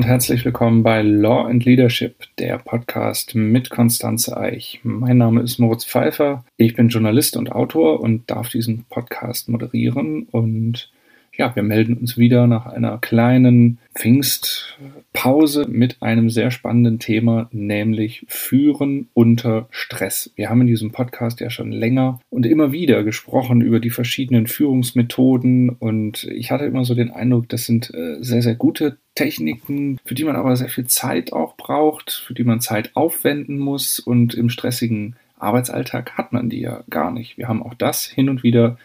[0.00, 4.80] und herzlich willkommen bei Law and Leadership, der Podcast mit Konstanze Eich.
[4.82, 10.22] Mein Name ist Moritz Pfeiffer, ich bin Journalist und Autor und darf diesen Podcast moderieren
[10.22, 10.90] und
[11.36, 18.24] ja, wir melden uns wieder nach einer kleinen Pfingstpause mit einem sehr spannenden Thema, nämlich
[18.28, 20.30] Führen unter Stress.
[20.36, 24.46] Wir haben in diesem Podcast ja schon länger und immer wieder gesprochen über die verschiedenen
[24.46, 29.98] Führungsmethoden und ich hatte immer so den Eindruck, das sind äh, sehr, sehr gute Techniken,
[30.04, 33.98] für die man aber sehr viel Zeit auch braucht, für die man Zeit aufwenden muss
[33.98, 37.38] und im stressigen Arbeitsalltag hat man die ja gar nicht.
[37.38, 38.76] Wir haben auch das hin und wieder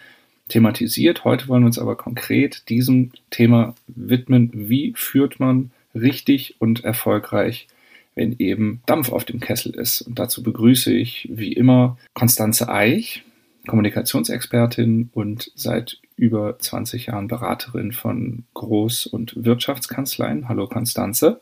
[0.49, 1.23] thematisiert.
[1.23, 4.51] Heute wollen wir uns aber konkret diesem Thema widmen.
[4.53, 7.67] Wie führt man richtig und erfolgreich,
[8.13, 10.01] wenn eben Dampf auf dem Kessel ist?
[10.01, 13.23] Und dazu begrüße ich wie immer Konstanze Eich,
[13.67, 20.47] Kommunikationsexpertin und seit über 20 Jahren Beraterin von Groß- und Wirtschaftskanzleien.
[20.47, 21.41] Hallo Konstanze.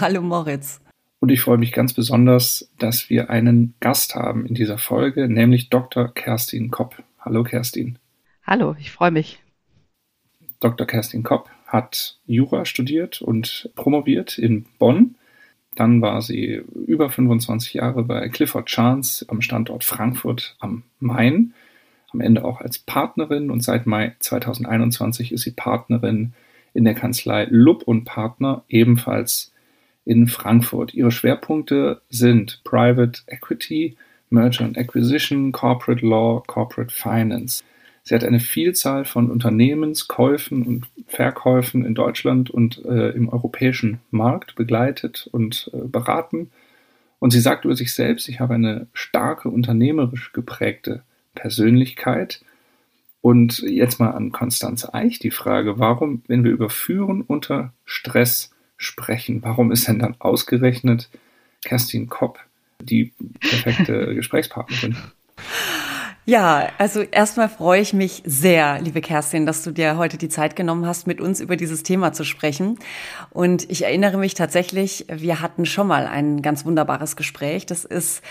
[0.00, 0.80] Hallo Moritz.
[1.20, 5.70] Und ich freue mich ganz besonders, dass wir einen Gast haben in dieser Folge, nämlich
[5.70, 6.12] Dr.
[6.12, 7.02] Kerstin Kopp.
[7.18, 7.98] Hallo Kerstin.
[8.46, 9.38] Hallo, ich freue mich.
[10.60, 10.86] Dr.
[10.86, 15.16] Kerstin Kopp hat Jura studiert und promoviert in Bonn.
[15.76, 21.54] Dann war sie über 25 Jahre bei Clifford Chance am Standort Frankfurt am Main.
[22.12, 26.34] Am Ende auch als Partnerin und seit Mai 2021 ist sie Partnerin
[26.74, 29.52] in der Kanzlei Lupp und Partner, ebenfalls
[30.04, 30.92] in Frankfurt.
[30.92, 33.96] Ihre Schwerpunkte sind Private Equity,
[34.28, 37.64] Merger and Acquisition, Corporate Law, Corporate Finance.
[38.04, 44.54] Sie hat eine Vielzahl von Unternehmenskäufen und Verkäufen in Deutschland und äh, im europäischen Markt
[44.56, 46.50] begleitet und äh, beraten.
[47.18, 51.02] Und sie sagt über sich selbst, ich habe eine starke unternehmerisch geprägte
[51.34, 52.44] Persönlichkeit.
[53.22, 58.50] Und jetzt mal an Konstanze Eich die Frage, warum, wenn wir über Führen unter Stress
[58.76, 61.08] sprechen, warum ist denn dann ausgerechnet
[61.64, 62.38] Kerstin Kopp
[62.82, 64.94] die perfekte Gesprächspartnerin?
[66.26, 70.56] Ja, also erstmal freue ich mich sehr, liebe Kerstin, dass du dir heute die Zeit
[70.56, 72.78] genommen hast, mit uns über dieses Thema zu sprechen.
[73.28, 77.66] Und ich erinnere mich tatsächlich, wir hatten schon mal ein ganz wunderbares Gespräch.
[77.66, 78.22] Das ist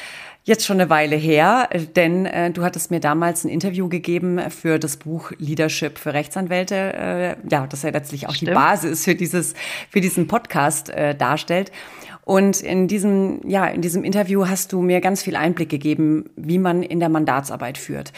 [0.44, 4.80] jetzt schon eine Weile her, denn äh, du hattest mir damals ein Interview gegeben für
[4.80, 8.50] das Buch Leadership für Rechtsanwälte, äh, ja, das ja letztlich auch Stimmt.
[8.50, 9.53] die Basis für dieses
[9.90, 11.72] für diesen Podcast äh, darstellt.
[12.25, 16.57] Und in diesem, ja, in diesem Interview hast du mir ganz viel Einblick gegeben, wie
[16.57, 18.13] man in der Mandatsarbeit führt.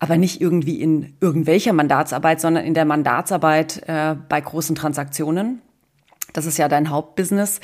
[0.00, 5.62] Aber nicht irgendwie in irgendwelcher Mandatsarbeit, sondern in der Mandatsarbeit äh, bei großen Transaktionen.
[6.32, 7.60] Das ist ja dein Hauptbusiness.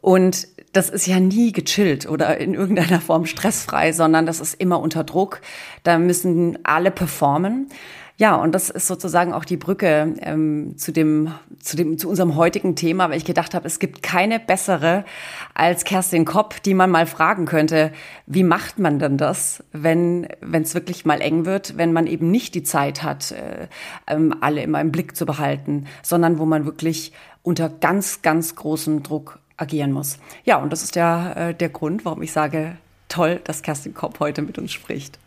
[0.00, 4.80] Und das ist ja nie gechillt oder in irgendeiner Form stressfrei, sondern das ist immer
[4.80, 5.40] unter Druck.
[5.82, 7.68] Da müssen alle performen.
[8.16, 12.36] Ja, und das ist sozusagen auch die Brücke ähm, zu dem, zu dem, zu unserem
[12.36, 15.04] heutigen Thema, weil ich gedacht habe, es gibt keine bessere
[15.52, 17.92] als Kerstin Kopp, die man mal fragen könnte,
[18.26, 22.54] wie macht man denn das, wenn es wirklich mal eng wird, wenn man eben nicht
[22.54, 23.66] die Zeit hat, äh,
[24.06, 29.02] ähm, alle immer im Blick zu behalten, sondern wo man wirklich unter ganz, ganz großem
[29.02, 30.18] Druck agieren muss.
[30.44, 32.76] Ja, und das ist der, äh, der Grund, warum ich sage,
[33.08, 35.18] toll, dass Kerstin Kopp heute mit uns spricht.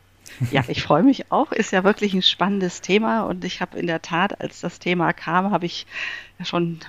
[0.52, 1.52] Ja, ich freue mich auch.
[1.52, 5.14] Ist ja wirklich ein spannendes Thema und ich habe in der Tat, als das Thema
[5.14, 5.86] kam, habe ich
[6.44, 6.80] schon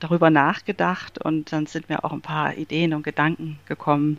[0.00, 4.18] darüber nachgedacht und dann sind mir auch ein paar Ideen und Gedanken gekommen,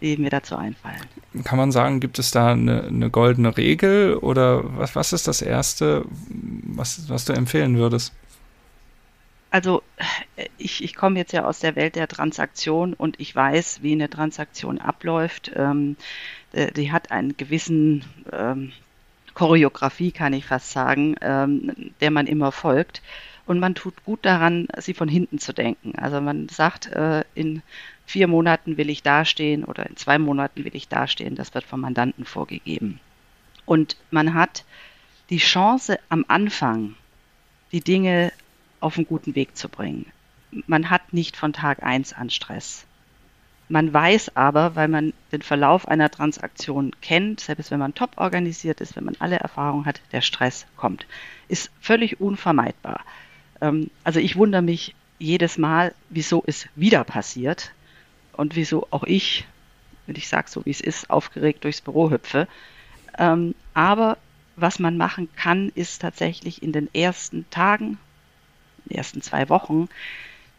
[0.00, 1.00] die mir dazu einfallen.
[1.44, 5.42] Kann man sagen, gibt es da eine, eine goldene Regel oder was, was ist das
[5.42, 8.12] Erste, was, was du empfehlen würdest?
[9.52, 9.82] Also
[10.56, 14.08] ich, ich komme jetzt ja aus der Welt der Transaktion und ich weiß, wie eine
[14.08, 15.52] Transaktion abläuft.
[15.54, 15.96] Ähm,
[16.52, 18.02] äh, die hat einen gewissen
[18.32, 18.72] ähm,
[19.34, 23.02] Choreografie, kann ich fast sagen, ähm, der man immer folgt.
[23.44, 25.98] Und man tut gut daran, sie von hinten zu denken.
[25.98, 27.60] Also man sagt, äh, in
[28.06, 31.34] vier Monaten will ich dastehen oder in zwei Monaten will ich dastehen.
[31.34, 33.00] Das wird vom Mandanten vorgegeben.
[33.66, 34.64] Und man hat
[35.28, 36.94] die Chance am Anfang,
[37.70, 38.32] die Dinge
[38.82, 40.06] auf einen guten Weg zu bringen.
[40.66, 42.84] Man hat nicht von Tag eins an Stress.
[43.68, 48.82] Man weiß aber, weil man den Verlauf einer Transaktion kennt, selbst wenn man top organisiert
[48.82, 51.06] ist, wenn man alle Erfahrungen hat, der Stress kommt.
[51.48, 53.00] Ist völlig unvermeidbar.
[53.62, 57.72] Ähm, also ich wundere mich jedes Mal, wieso es wieder passiert
[58.34, 59.46] und wieso auch ich,
[60.06, 62.48] wenn ich sage so wie es ist, aufgeregt durchs Büro hüpfe.
[63.18, 64.18] Ähm, aber
[64.56, 67.98] was man machen kann, ist tatsächlich in den ersten Tagen,
[68.92, 69.88] ersten zwei Wochen,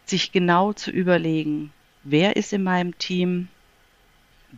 [0.06, 1.72] sich genau zu überlegen,
[2.02, 3.48] wer ist in meinem Team,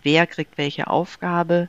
[0.03, 1.69] wer kriegt welche Aufgabe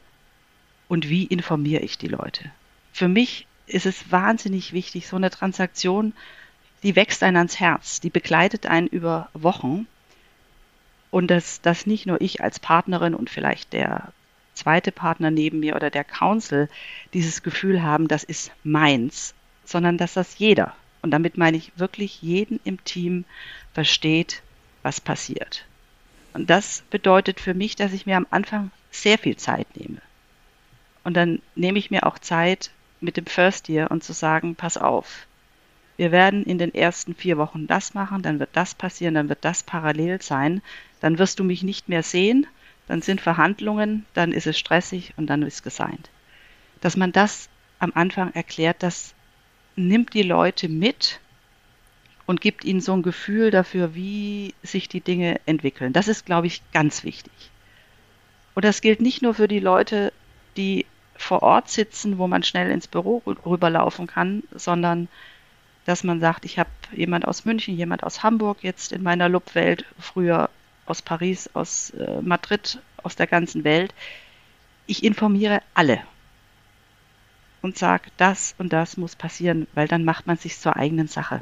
[0.88, 2.52] und wie informiere ich die Leute.
[2.94, 6.14] Für mich ist es wahnsinnig wichtig, so eine Transaktion
[6.84, 9.88] die wächst einen ans Herz, die begleitet einen über Wochen.
[11.10, 14.12] Und dass, dass nicht nur ich als Partnerin und vielleicht der
[14.54, 16.70] zweite Partner neben mir oder der Council
[17.14, 19.34] dieses Gefühl haben, das ist meins,
[19.64, 20.76] sondern dass das jeder,
[21.08, 23.24] und damit meine ich wirklich jeden im Team,
[23.74, 24.44] versteht,
[24.84, 25.64] was passiert.
[26.34, 30.02] Und das bedeutet für mich, dass ich mir am Anfang sehr viel Zeit nehme.
[31.06, 34.76] Und dann nehme ich mir auch Zeit mit dem First Year und zu sagen, pass
[34.76, 35.28] auf,
[35.96, 39.46] wir werden in den ersten vier Wochen das machen, dann wird das passieren, dann wird
[39.46, 40.62] das parallel sein,
[41.00, 42.48] dann wirst du mich nicht mehr sehen,
[42.90, 46.10] dann sind Verhandlungen, dann ist es stressig und dann ist es gesigned.
[46.82, 47.48] Dass man das
[47.80, 49.14] am Anfang erklärt, das
[49.78, 51.20] nimmt die Leute mit
[52.26, 55.94] und gibt ihnen so ein Gefühl dafür, wie sich die Dinge entwickeln.
[55.94, 57.34] Das ist, glaube ich, ganz wichtig.
[58.54, 60.12] Und das gilt nicht nur für die Leute,
[60.58, 60.86] die
[61.16, 65.08] vor Ort sitzen, wo man schnell ins Büro rüberlaufen kann, sondern
[65.86, 69.86] dass man sagt, ich habe jemand aus München, jemand aus Hamburg jetzt in meiner Lub-Welt,
[69.98, 70.50] früher
[70.86, 73.94] aus Paris, aus äh, Madrid, aus der ganzen Welt.
[74.86, 76.02] Ich informiere alle
[77.68, 81.42] und sage, das und das muss passieren, weil dann macht man sich zur eigenen Sache.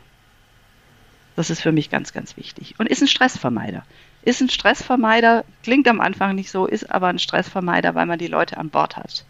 [1.36, 2.75] Das ist für mich ganz, ganz wichtig.
[2.80, 3.83] Und ist ein Stressvermeider.
[4.24, 8.27] Ist ein Stressvermeider, klingt am Anfang nicht so, ist aber ein Stressvermeider, weil man die
[8.27, 9.25] Leute an Bord hat.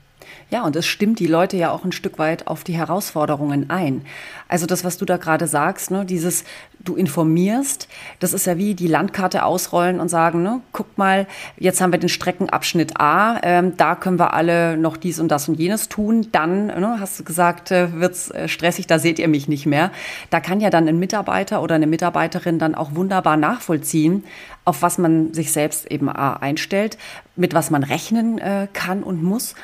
[0.49, 4.05] Ja, und es stimmt die Leute ja auch ein Stück weit auf die Herausforderungen ein.
[4.47, 6.43] Also das, was du da gerade sagst, ne, dieses
[6.79, 7.87] du informierst,
[8.19, 11.25] das ist ja wie die Landkarte ausrollen und sagen, ne, guck mal,
[11.57, 15.49] jetzt haben wir den Streckenabschnitt A, ähm, da können wir alle noch dies und das
[15.49, 16.27] und jenes tun.
[16.31, 19.91] Dann, ne, hast du gesagt, äh, wird's äh, stressig, da seht ihr mich nicht mehr.
[20.29, 24.23] Da kann ja dann ein Mitarbeiter oder eine Mitarbeiterin dann auch wunderbar nachvollziehen,
[24.63, 26.97] auf was man sich selbst eben A einstellt,
[27.35, 29.55] mit was man rechnen äh, kann und muss.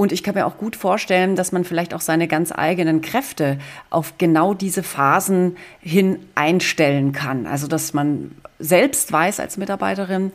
[0.00, 3.58] Und ich kann mir auch gut vorstellen, dass man vielleicht auch seine ganz eigenen Kräfte
[3.90, 7.46] auf genau diese Phasen hin einstellen kann.
[7.46, 10.32] Also dass man selbst weiß als Mitarbeiterin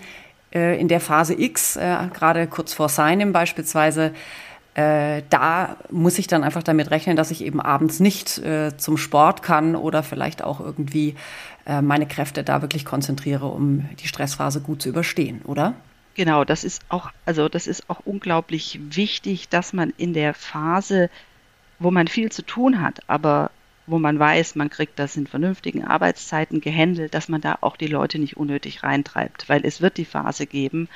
[0.54, 4.14] äh, in der Phase X, äh, gerade kurz vor seinem beispielsweise,
[4.76, 8.40] äh, da muss ich dann einfach damit rechnen, dass ich eben abends nicht
[8.78, 11.16] zum Sport kann oder vielleicht auch irgendwie
[11.82, 15.74] meine Kräfte da wirklich konzentriere, um die Stressphase gut zu überstehen, oder?
[16.16, 21.10] Genau, das ist auch, also das ist auch unglaublich wichtig, dass man in der Phase,
[21.78, 23.52] wo man viel zu tun hat, aber
[23.86, 27.88] wo man weiß, man kriegt das in vernünftigen Arbeitszeiten gehandelt, dass man da auch die
[27.88, 30.88] Leute nicht unnötig reintreibt, weil es wird die Phase geben,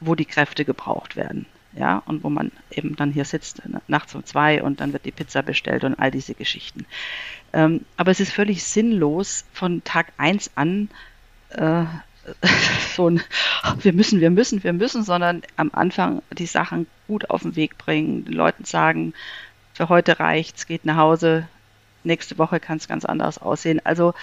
[0.00, 1.46] wo die Kräfte gebraucht werden.
[1.76, 5.10] Ja, und wo man eben dann hier sitzt nachts um zwei und dann wird die
[5.10, 6.86] Pizza bestellt und all diese Geschichten.
[7.52, 10.88] Ähm, aber es ist völlig sinnlos, von Tag eins an
[11.50, 11.84] äh,
[12.94, 13.22] so ein,
[13.80, 17.78] wir müssen, wir müssen, wir müssen, sondern am Anfang die Sachen gut auf den Weg
[17.78, 19.14] bringen, den Leuten sagen,
[19.72, 21.48] für heute reicht's, geht nach Hause,
[22.04, 23.80] nächste Woche kann es ganz anders aussehen.
[23.84, 24.14] Also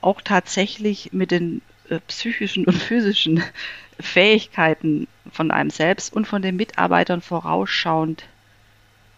[0.00, 3.42] auch tatsächlich mit den äh, psychischen und physischen
[4.00, 8.24] Fähigkeiten von einem selbst und von den Mitarbeitern vorausschauend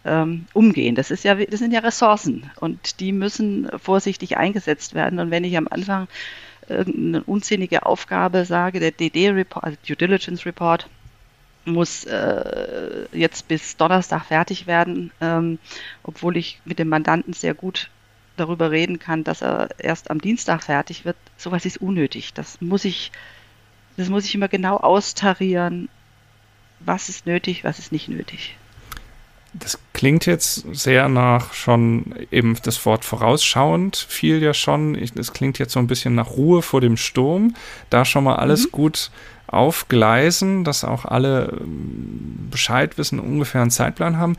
[0.05, 0.95] ähm, umgehen.
[0.95, 5.19] Das ist ja, das sind ja Ressourcen und die müssen vorsichtig eingesetzt werden.
[5.19, 6.07] Und wenn ich am Anfang
[6.69, 10.87] irgendeine unsinnige Aufgabe sage, der DD-Report, also Due Diligence Report,
[11.65, 15.59] muss äh, jetzt bis Donnerstag fertig werden, ähm,
[16.03, 17.89] obwohl ich mit dem Mandanten sehr gut
[18.37, 21.17] darüber reden kann, dass er erst am Dienstag fertig wird.
[21.35, 22.33] Sowas ist unnötig.
[22.33, 23.11] Das muss ich,
[23.97, 25.89] das muss ich immer genau austarieren.
[26.79, 28.55] Was ist nötig, was ist nicht nötig.
[29.53, 34.93] Das klingt jetzt sehr nach schon eben das Wort vorausschauend fiel ja schon.
[34.93, 37.55] Es klingt jetzt so ein bisschen nach Ruhe vor dem Sturm.
[37.89, 38.71] Da schon mal alles mhm.
[38.71, 39.11] gut
[39.47, 44.37] aufgleisen, dass auch alle ähm, Bescheid wissen, ungefähr einen Zeitplan haben.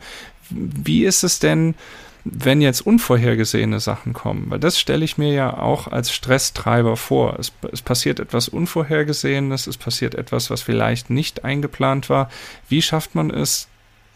[0.49, 1.75] Wie ist es denn,
[2.23, 4.45] wenn jetzt unvorhergesehene Sachen kommen?
[4.47, 7.37] Weil das stelle ich mir ja auch als Stresstreiber vor.
[7.37, 12.29] Es, es, passiert etwas Unvorhergesehenes, es passiert etwas, was vielleicht nicht eingeplant war.
[12.69, 13.67] Wie schafft man es,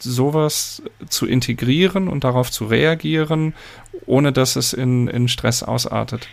[0.04, 3.54] sowas zu integrieren und darauf zu reagieren,
[4.06, 6.28] ohne dass es in, in Stress ausartet?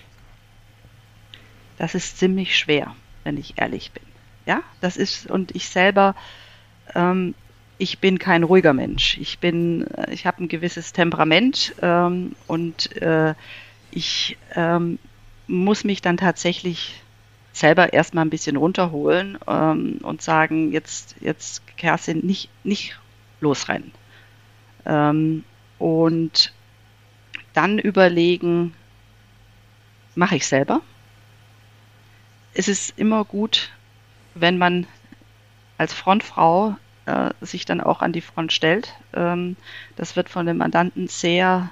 [1.79, 4.03] Das ist ziemlich schwer, wenn ich ehrlich bin.
[4.47, 6.15] Ja, das ist, und ich selber,
[6.95, 7.35] ähm,
[7.79, 9.17] ich bin kein ruhiger Mensch.
[9.19, 13.35] Ich bin, äh, ich habe ein gewisses Temperament ähm, und äh,
[13.91, 14.99] ich ähm,
[15.47, 17.00] muss mich dann tatsächlich
[17.53, 22.99] selber erstmal ein bisschen runterholen ähm, und sagen, jetzt, jetzt Kerstin, nicht, nicht
[23.41, 23.93] losrennen.
[24.87, 25.45] Ähm,
[25.79, 26.53] und
[27.53, 28.75] dann überlegen,
[30.15, 30.81] mache ich selber?
[32.55, 33.71] Es ist immer gut,
[34.35, 34.87] wenn man
[35.79, 38.95] als Frontfrau äh, sich dann auch an die Front stellt.
[39.15, 39.57] Ähm,
[39.97, 41.71] das wird von den Mandanten sehr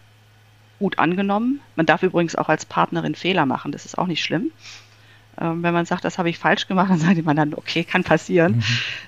[0.78, 1.60] gut angenommen.
[1.76, 4.50] Man darf übrigens auch als Partnerin Fehler machen, das ist auch nicht schlimm.
[5.40, 8.04] Ähm, wenn man sagt, das habe ich falsch gemacht, dann sagt man dann, okay, kann
[8.04, 8.56] passieren.
[8.56, 8.62] Mhm.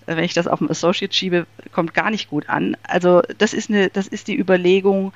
[0.06, 2.76] Äh, wenn ich das auf dem Associate schiebe, kommt gar nicht gut an.
[2.82, 5.12] Also das ist, eine, das ist die Überlegung,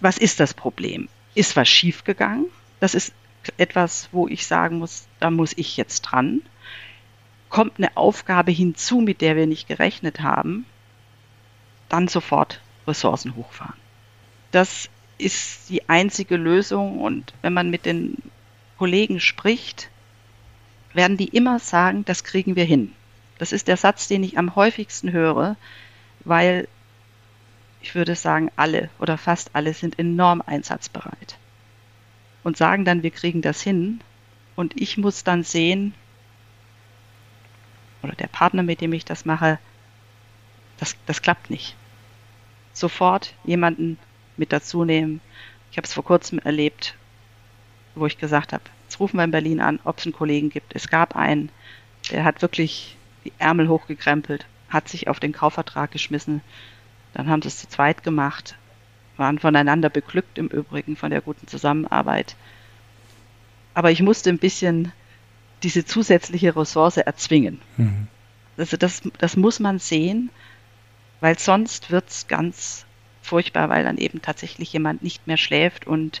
[0.00, 1.08] was ist das Problem?
[1.34, 2.46] Ist was schiefgegangen?
[2.80, 3.12] Das ist
[3.56, 6.42] etwas, wo ich sagen muss, da muss ich jetzt dran.
[7.48, 10.66] Kommt eine Aufgabe hinzu, mit der wir nicht gerechnet haben,
[11.88, 13.78] dann sofort Ressourcen hochfahren.
[14.52, 14.88] Das
[15.18, 18.16] ist die einzige Lösung und wenn man mit den
[18.78, 19.89] Kollegen spricht,
[20.92, 22.92] werden die immer sagen, das kriegen wir hin.
[23.38, 25.56] Das ist der Satz, den ich am häufigsten höre,
[26.24, 26.68] weil
[27.80, 31.38] ich würde sagen, alle oder fast alle sind enorm einsatzbereit
[32.42, 34.00] und sagen dann, wir kriegen das hin.
[34.56, 35.94] Und ich muss dann sehen,
[38.02, 39.58] oder der Partner, mit dem ich das mache,
[40.78, 41.76] das, das klappt nicht.
[42.72, 43.98] Sofort jemanden
[44.36, 45.20] mit dazu nehmen.
[45.70, 46.94] Ich habe es vor kurzem erlebt,
[47.94, 50.74] wo ich gesagt habe, jetzt rufen wir in Berlin an, ob es einen Kollegen gibt.
[50.74, 51.50] Es gab einen,
[52.10, 56.40] der hat wirklich die Ärmel hochgekrempelt, hat sich auf den Kaufvertrag geschmissen.
[57.14, 58.56] Dann haben sie es zu zweit gemacht,
[59.16, 62.34] waren voneinander beglückt im Übrigen von der guten Zusammenarbeit.
[63.74, 64.90] Aber ich musste ein bisschen
[65.62, 67.60] diese zusätzliche Ressource erzwingen.
[67.76, 68.08] Mhm.
[68.56, 70.30] Also das, das muss man sehen,
[71.20, 72.86] weil sonst wird es ganz
[73.22, 76.20] furchtbar, weil dann eben tatsächlich jemand nicht mehr schläft und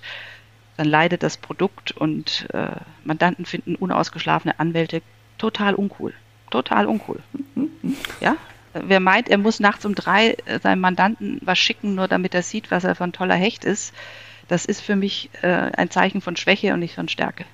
[0.80, 2.70] dann leidet das Produkt und äh,
[3.04, 5.02] Mandanten finden unausgeschlafene Anwälte
[5.36, 6.14] total uncool.
[6.50, 7.20] Total uncool.
[8.22, 8.36] Ja?
[8.72, 12.42] Wer meint, er muss nachts um drei äh, seinem Mandanten was schicken, nur damit er
[12.42, 13.92] sieht, was er für ein toller Hecht ist,
[14.48, 17.44] das ist für mich äh, ein Zeichen von Schwäche und nicht von Stärke.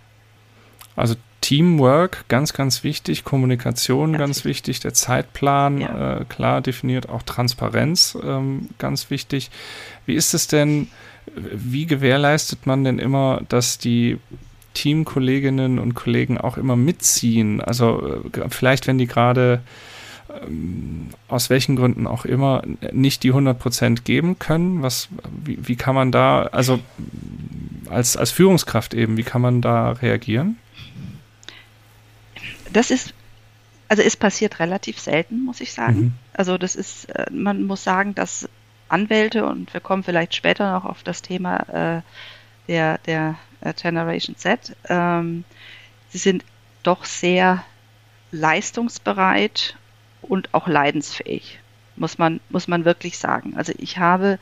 [0.95, 6.21] Also Teamwork, ganz, ganz wichtig, Kommunikation, ganz, ganz wichtig, der Zeitplan ja.
[6.21, 9.50] äh, klar definiert, auch Transparenz, ähm, ganz wichtig.
[10.06, 10.88] Wie ist es denn,
[11.37, 14.19] wie gewährleistet man denn immer, dass die
[14.75, 17.61] Teamkolleginnen und Kollegen auch immer mitziehen?
[17.61, 19.61] Also äh, vielleicht, wenn die gerade
[20.43, 22.62] ähm, aus welchen Gründen auch immer
[22.93, 25.09] nicht die 100% geben können, was,
[25.45, 26.81] wie, wie kann man da, also
[27.88, 30.57] als, als Führungskraft eben, wie kann man da reagieren?
[32.73, 33.14] Das ist
[33.88, 36.00] also es passiert relativ selten, muss ich sagen.
[36.00, 36.12] Mhm.
[36.33, 38.49] Also das ist, äh, man muss sagen, dass
[38.88, 42.02] Anwälte, und wir kommen vielleicht später noch auf das Thema äh,
[42.69, 45.45] der, der äh, Generation Z, ähm,
[46.09, 46.45] sie sind
[46.83, 47.64] doch sehr
[48.31, 49.76] leistungsbereit
[50.23, 51.61] und auch leidensfähig,
[51.97, 53.57] muss man, muss man wirklich sagen.
[53.57, 54.38] Also ich habe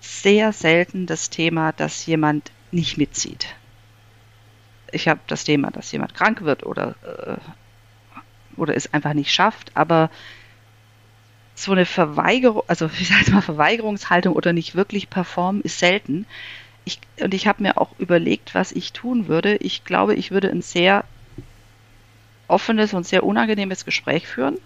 [0.00, 3.48] sehr selten das Thema, dass jemand nicht mitzieht.
[4.92, 7.36] Ich habe das Thema, dass jemand krank wird oder, äh,
[8.56, 10.10] oder es einfach nicht schafft, aber
[11.56, 16.26] so eine Verweigerung, also ich sage mal Verweigerungshaltung oder nicht wirklich performen, ist selten.
[16.84, 19.56] Ich, und ich habe mir auch überlegt, was ich tun würde.
[19.56, 21.04] Ich glaube, ich würde ein sehr
[22.46, 24.58] offenes und sehr unangenehmes Gespräch führen.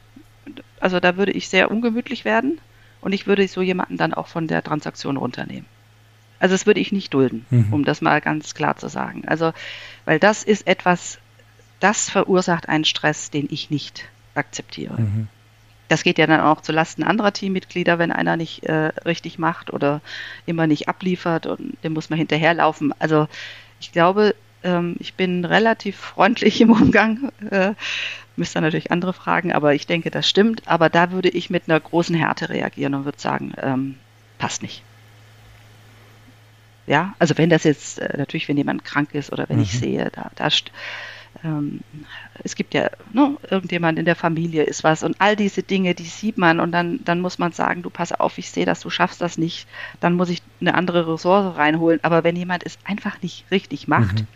[0.81, 2.61] Also da würde ich sehr ungemütlich werden
[3.01, 5.65] und ich würde so jemanden dann auch von der Transaktion runternehmen.
[6.41, 7.73] Also das würde ich nicht dulden, mhm.
[7.73, 9.25] um das mal ganz klar zu sagen.
[9.27, 9.53] Also,
[10.07, 11.19] weil das ist etwas,
[11.81, 15.01] das verursacht einen Stress, den ich nicht akzeptiere.
[15.01, 15.29] Mhm
[15.91, 19.73] das geht ja dann auch zu Lasten anderer Teammitglieder, wenn einer nicht äh, richtig macht
[19.73, 20.01] oder
[20.47, 22.95] immer nicht abliefert und dem muss man hinterherlaufen.
[23.01, 23.27] Also
[23.81, 27.33] ich glaube, ähm, ich bin relativ freundlich im Umgang.
[27.51, 27.75] Äh,
[28.37, 30.63] müsste natürlich andere fragen, aber ich denke, das stimmt.
[30.67, 33.97] Aber da würde ich mit einer großen Härte reagieren und würde sagen, ähm,
[34.39, 34.85] passt nicht.
[36.87, 39.65] Ja, also wenn das jetzt, äh, natürlich, wenn jemand krank ist oder wenn mhm.
[39.65, 40.51] ich sehe, da, da
[41.45, 41.81] ähm,
[42.43, 46.05] es gibt ja, ne, irgendjemand in der Familie ist was und all diese Dinge, die
[46.05, 48.91] sieht man und dann, dann muss man sagen, du pass auf, ich sehe dass du
[48.91, 49.67] schaffst das nicht,
[50.01, 52.01] dann muss ich eine andere Ressource reinholen.
[52.03, 54.27] Aber wenn jemand es einfach nicht richtig macht, mhm.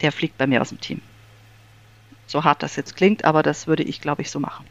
[0.00, 1.00] der fliegt bei mir aus dem Team.
[2.26, 4.66] So hart das jetzt klingt, aber das würde ich, glaube ich, so machen.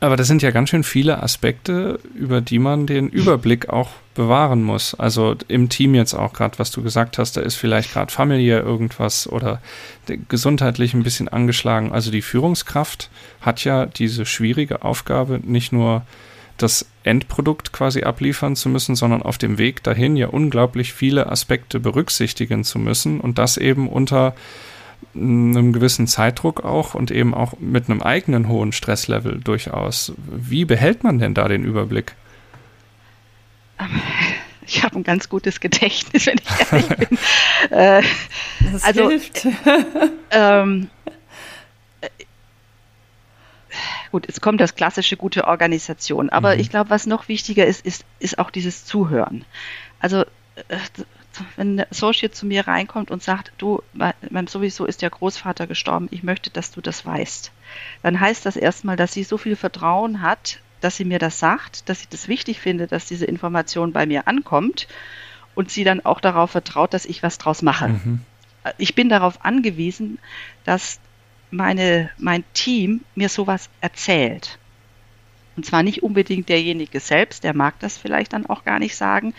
[0.00, 4.62] Aber das sind ja ganz schön viele Aspekte, über die man den Überblick auch bewahren
[4.62, 4.94] muss.
[4.94, 8.62] Also im Team jetzt auch gerade, was du gesagt hast, da ist vielleicht gerade familiär
[8.62, 9.60] irgendwas oder
[10.28, 11.92] gesundheitlich ein bisschen angeschlagen.
[11.92, 16.02] Also die Führungskraft hat ja diese schwierige Aufgabe, nicht nur
[16.56, 21.78] das Endprodukt quasi abliefern zu müssen, sondern auf dem Weg dahin ja unglaublich viele Aspekte
[21.78, 24.34] berücksichtigen zu müssen und das eben unter
[25.14, 30.12] einem gewissen Zeitdruck auch und eben auch mit einem eigenen hohen Stresslevel durchaus.
[30.26, 32.14] Wie behält man denn da den Überblick?
[34.66, 37.18] Ich habe ein ganz gutes Gedächtnis, wenn ich ehrlich bin.
[37.70, 38.02] äh,
[38.72, 39.46] das also, hilft.
[40.30, 40.90] ähm,
[42.00, 42.08] äh,
[44.12, 46.28] gut, jetzt kommt das klassische gute Organisation.
[46.28, 46.60] Aber mhm.
[46.60, 49.44] ich glaube, was noch wichtiger ist, ist, ist auch dieses Zuhören.
[50.00, 50.22] Also
[50.68, 50.78] äh,
[51.56, 53.82] wenn der Associate zu mir reinkommt und sagt, du,
[54.46, 57.52] sowieso ist der Großvater gestorben, ich möchte, dass du das weißt,
[58.02, 61.88] dann heißt das erstmal, dass sie so viel Vertrauen hat, dass sie mir das sagt,
[61.88, 64.86] dass ich das wichtig finde, dass diese Information bei mir ankommt
[65.54, 67.88] und sie dann auch darauf vertraut, dass ich was draus mache.
[67.88, 68.20] Mhm.
[68.76, 70.18] Ich bin darauf angewiesen,
[70.64, 71.00] dass
[71.50, 74.58] meine, mein Team mir sowas erzählt.
[75.58, 79.34] Und zwar nicht unbedingt derjenige selbst, der mag das vielleicht dann auch gar nicht sagen,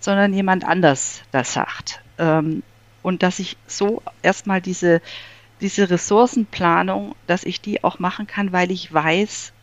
[0.00, 2.02] sondern jemand anders das sagt.
[2.18, 2.62] Ähm,
[3.00, 5.00] und dass ich so erstmal diese,
[5.62, 9.54] diese Ressourcenplanung, dass ich die auch machen kann, weil ich weiß,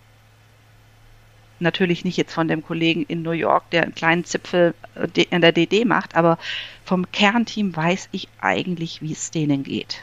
[1.60, 5.42] natürlich nicht jetzt von dem Kollegen in New York, der einen kleinen Zipfel äh, in
[5.42, 6.40] der DD macht, aber
[6.86, 10.02] vom Kernteam weiß ich eigentlich, wie es denen geht.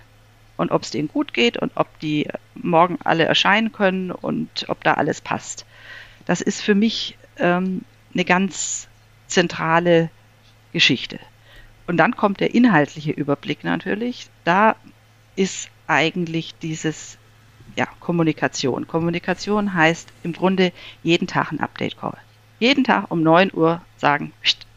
[0.57, 4.85] Und ob es denen gut geht und ob die morgen alle erscheinen können und ob
[4.85, 5.67] da alles passt.
[6.27, 8.89] Das ist für mich ähm, eine ganz
[9.29, 10.11] zentrale
[10.73, 11.19] Geschichte.
[11.87, 14.29] Und dann kommt der inhaltliche Überblick natürlich.
[14.45, 14.77] Da
[15.37, 17.17] ist eigentlich dieses
[17.77, 18.89] ja, Kommunikation.
[18.89, 22.17] Kommunikation heißt im Grunde jeden Tag ein Update-Call.
[22.59, 24.33] Jeden Tag um 9 Uhr sagen,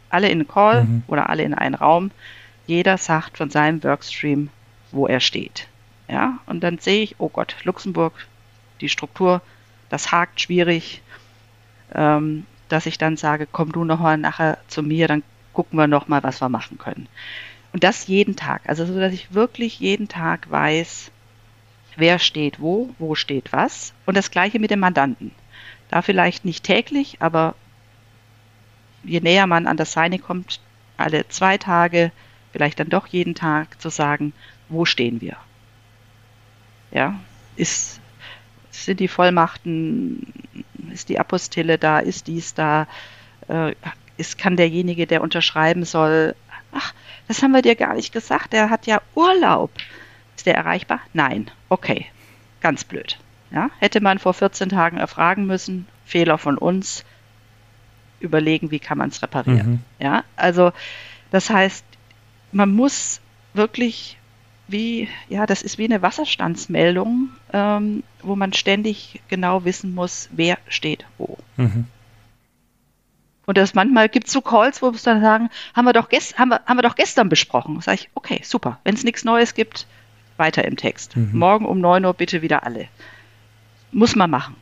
[0.10, 1.04] alle in einen Call mhm.
[1.08, 2.12] oder alle in einen Raum.
[2.68, 4.50] Jeder sagt von seinem Workstream,
[4.92, 5.68] wo er steht.
[6.08, 8.14] Ja, und dann sehe ich, oh Gott, Luxemburg,
[8.82, 9.42] die Struktur,
[9.90, 11.02] das hakt schwierig
[11.94, 15.88] ähm, dass ich dann sage, komm du noch mal nachher zu mir, dann gucken wir
[15.88, 17.08] noch mal, was wir machen können.
[17.74, 21.12] Und das jeden Tag, also so, dass ich wirklich jeden Tag weiß,
[21.96, 23.94] wer steht wo, wo steht was.
[24.06, 25.32] Und das gleiche mit dem Mandanten.
[25.90, 27.56] Da vielleicht nicht täglich, aber
[29.04, 30.60] je näher man an das Seine kommt,
[30.98, 32.12] alle zwei Tage,
[32.52, 34.34] vielleicht dann doch jeden Tag zu sagen,
[34.68, 35.38] wo stehen wir?
[36.92, 37.20] Ja,
[37.56, 38.00] ist,
[38.72, 40.34] sind die Vollmachten
[40.92, 42.88] ist die Apostille da, ist dies da,
[43.48, 43.74] äh,
[44.18, 46.36] ist, kann derjenige, der unterschreiben soll,
[46.72, 46.94] ach,
[47.28, 49.72] das haben wir dir gar nicht gesagt, der hat ja Urlaub.
[50.36, 51.00] Ist der erreichbar?
[51.14, 51.52] Nein.
[51.70, 52.06] Okay.
[52.62, 53.18] Ganz blöd.
[53.52, 57.04] Ja, hätte man vor 14 Tagen erfragen müssen, Fehler von uns,
[58.20, 59.72] überlegen, wie kann man es reparieren.
[59.72, 59.80] Mhm.
[59.98, 60.72] Ja, also
[61.32, 61.86] das heißt,
[62.52, 63.22] man muss
[63.54, 64.19] wirklich
[64.72, 70.58] wie, ja, das ist wie eine Wasserstandsmeldung, ähm, wo man ständig genau wissen muss, wer
[70.68, 71.38] steht wo.
[71.58, 71.86] Mhm.
[73.46, 76.38] Und das manchmal gibt es so Calls, wo wir dann sagen, haben wir doch, gest
[76.38, 77.82] haben wir, haben wir doch gestern besprochen.
[77.82, 78.80] Sag ich, okay, super.
[78.84, 79.88] Wenn es nichts Neues gibt,
[80.38, 81.18] weiter im Text.
[81.18, 81.32] Mhm.
[81.34, 82.88] Morgen um 9 Uhr bitte wieder alle.
[83.92, 84.56] Muss man machen.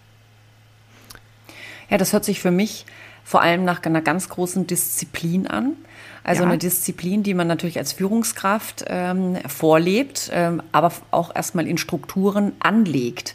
[1.90, 2.86] Ja, das hört sich für mich
[3.24, 5.74] vor allem nach einer ganz großen Disziplin an.
[6.28, 6.50] Also ja.
[6.50, 12.52] eine Disziplin, die man natürlich als Führungskraft ähm, vorlebt, ähm, aber auch erstmal in Strukturen
[12.60, 13.34] anlegt.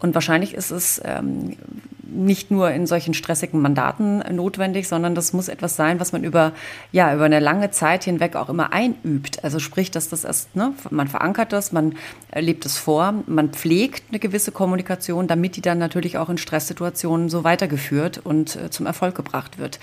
[0.00, 1.56] Und wahrscheinlich ist es ähm,
[2.02, 6.52] nicht nur in solchen stressigen Mandaten notwendig, sondern das muss etwas sein, was man über,
[6.92, 9.42] ja, über eine lange Zeit hinweg auch immer einübt.
[9.42, 11.94] Also sprich, dass das erst, ne, man verankert das, man
[12.34, 17.30] lebt es vor, man pflegt eine gewisse Kommunikation, damit die dann natürlich auch in Stresssituationen
[17.30, 19.80] so weitergeführt und äh, zum Erfolg gebracht wird.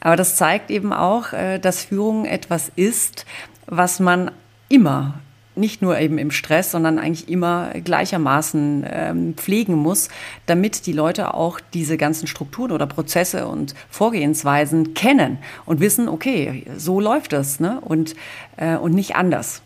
[0.00, 3.26] Aber das zeigt eben auch, äh, dass Führung etwas ist,
[3.66, 4.30] was man
[4.68, 5.20] immer
[5.56, 10.08] nicht nur eben im Stress, sondern eigentlich immer gleichermaßen ähm, pflegen muss,
[10.46, 16.64] damit die Leute auch diese ganzen Strukturen oder Prozesse und Vorgehensweisen kennen und wissen, okay,
[16.76, 17.80] so läuft es ne?
[17.80, 18.14] und,
[18.56, 19.62] äh, und nicht anders.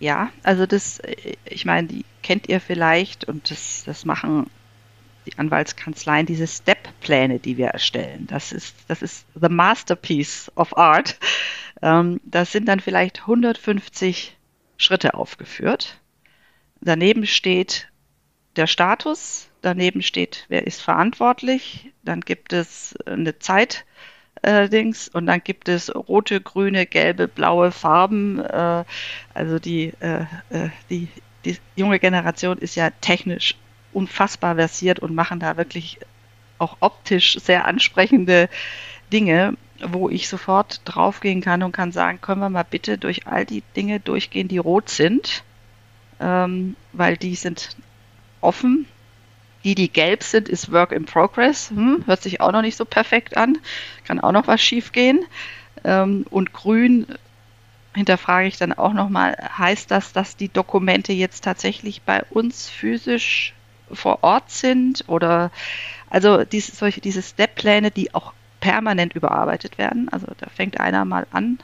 [0.00, 4.48] Ja, also das, äh, ich meine, die kennt ihr vielleicht und das, das machen
[5.26, 8.26] die Anwaltskanzleien diese Step-Pläne, die wir erstellen.
[8.26, 11.18] Das ist, das ist the masterpiece of art.
[11.80, 14.36] Ähm, das sind dann vielleicht 150
[14.76, 16.00] Schritte aufgeführt.
[16.80, 17.88] Daneben steht
[18.56, 23.84] der Status, daneben steht, wer ist verantwortlich, dann gibt es eine Zeit,
[24.42, 25.08] äh, Dings.
[25.08, 28.40] Und dann gibt es rote, grüne, gelbe, blaue Farben.
[28.40, 28.84] Äh,
[29.34, 31.08] also die, äh, äh die,
[31.44, 33.56] die junge Generation ist ja technisch
[33.92, 35.98] unfassbar versiert und machen da wirklich
[36.58, 38.48] auch optisch sehr ansprechende
[39.12, 43.44] Dinge, wo ich sofort draufgehen kann und kann sagen, können wir mal bitte durch all
[43.44, 45.42] die Dinge durchgehen, die rot sind,
[46.20, 47.76] ähm, weil die sind
[48.40, 48.86] offen.
[49.64, 51.70] Die, die gelb sind, ist Work in Progress.
[51.70, 53.58] Hm, hört sich auch noch nicht so perfekt an.
[54.04, 55.24] Kann auch noch was schiefgehen.
[55.84, 57.06] Ähm, und grün
[57.94, 63.54] hinterfrage ich dann auch nochmal, heißt das, dass die Dokumente jetzt tatsächlich bei uns physisch
[63.92, 65.50] vor Ort sind oder
[66.10, 70.08] also diese, solche, diese Step-Pläne, die auch permanent überarbeitet werden.
[70.10, 71.58] Also da fängt einer mal an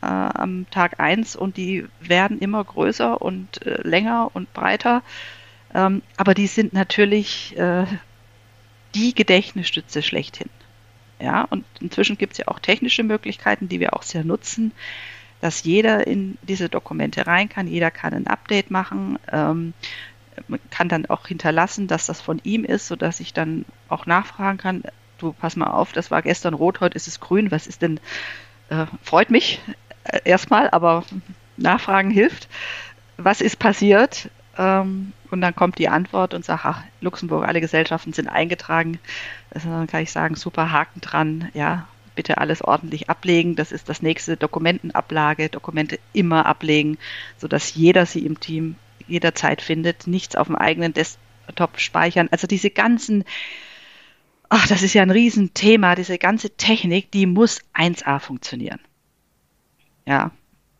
[0.00, 5.02] äh, am Tag 1 und die werden immer größer und äh, länger und breiter.
[5.74, 7.84] Ähm, aber die sind natürlich äh,
[8.94, 10.48] die Gedächtnisstütze schlechthin.
[11.20, 14.72] Ja, und inzwischen gibt es ja auch technische Möglichkeiten, die wir auch sehr nutzen,
[15.40, 19.74] dass jeder in diese Dokumente rein kann, jeder kann ein Update machen, ähm,
[20.70, 24.82] kann dann auch hinterlassen, dass das von ihm ist, sodass ich dann auch nachfragen kann,
[25.18, 28.00] du pass mal auf, das war gestern rot, heute ist es grün, was ist denn,
[28.70, 29.60] äh, freut mich
[30.04, 31.04] äh, erstmal, aber
[31.56, 32.48] Nachfragen hilft.
[33.16, 34.30] Was ist passiert?
[34.56, 38.98] Ähm, und dann kommt die Antwort und sagt, ach, Luxemburg, alle Gesellschaften sind eingetragen.
[39.50, 43.56] Also dann kann ich sagen, super Haken dran, ja, bitte alles ordentlich ablegen.
[43.56, 46.98] Das ist das nächste Dokumentenablage, Dokumente immer ablegen,
[47.36, 48.76] sodass jeder sie im Team
[49.08, 52.28] jederzeit findet, nichts auf dem eigenen Desktop speichern.
[52.30, 53.24] Also diese ganzen,
[54.48, 58.80] ach, das ist ja ein Riesenthema, diese ganze Technik, die muss 1A funktionieren.
[60.06, 60.30] Ja,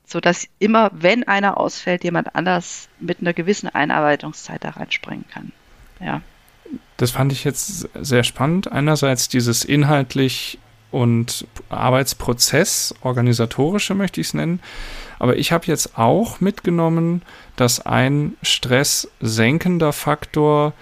[0.06, 5.52] so dass immer, wenn einer ausfällt, jemand anders mit einer gewissen Einarbeitungszeit da reinspringen kann.
[6.00, 6.22] Ja.
[6.96, 8.72] Das fand ich jetzt sehr spannend.
[8.72, 10.58] Einerseits dieses inhaltlich
[10.90, 14.60] und Arbeitsprozess, organisatorische möchte ich es nennen.
[15.18, 17.22] Aber ich habe jetzt auch mitgenommen,
[17.56, 20.72] dass ein stresssenkender Faktor